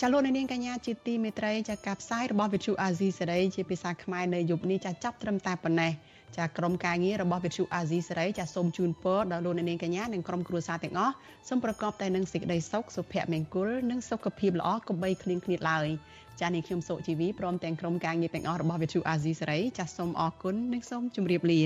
[0.00, 5.92] ចាលោកនាងកញ្ញាជាទីមេត្រីចាការផ្សាយរបស់វិទ្យុអាស៊ីសេរីជាភាសាខ្មែរនៅយប់នេះចាចាប់ត្រឹមតែប៉ុណ្ណេះ
[6.36, 11.14] ចាក្រុមការងាររបស់វិទ្យុអាស៊ីសេរីចាសូមជូនពរដល់លោកអ្នកនាងកញ្ញានិងក្រុមគ្រួសារទាំងអស់
[11.48, 15.86] សូមប្រកបតែនឹងសេចក្តីសុខសុភមង្គលនិងសុខភាពល្អកុំបីឃ្លៀងឃ្លាតឡើយ
[16.40, 21.62] ចានេះខ្ញុំសុជីវីព្រមទាំងក្រុមការងារទាំងអស់របស់វិទ្យុអាស៊ីសេរីចាសូមអរគុណនិងសូមជម្រាបលា